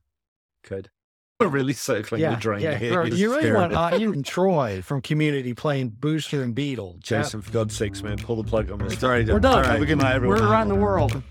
[0.63, 0.89] Could.
[1.39, 2.77] We're really circling the drain yeah.
[2.77, 3.03] here.
[3.03, 6.99] You really want uh, you and Troy from Community playing Booster and Beetle.
[7.01, 8.99] Chat- Jason, for God's sakes, man, pull the plug on this.
[8.99, 9.65] Sorry, We're done.
[9.65, 10.39] Have a good night, everyone.
[10.39, 11.23] We're around the world.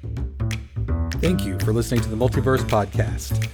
[1.20, 3.48] Thank you for listening to the Multiverse Podcast.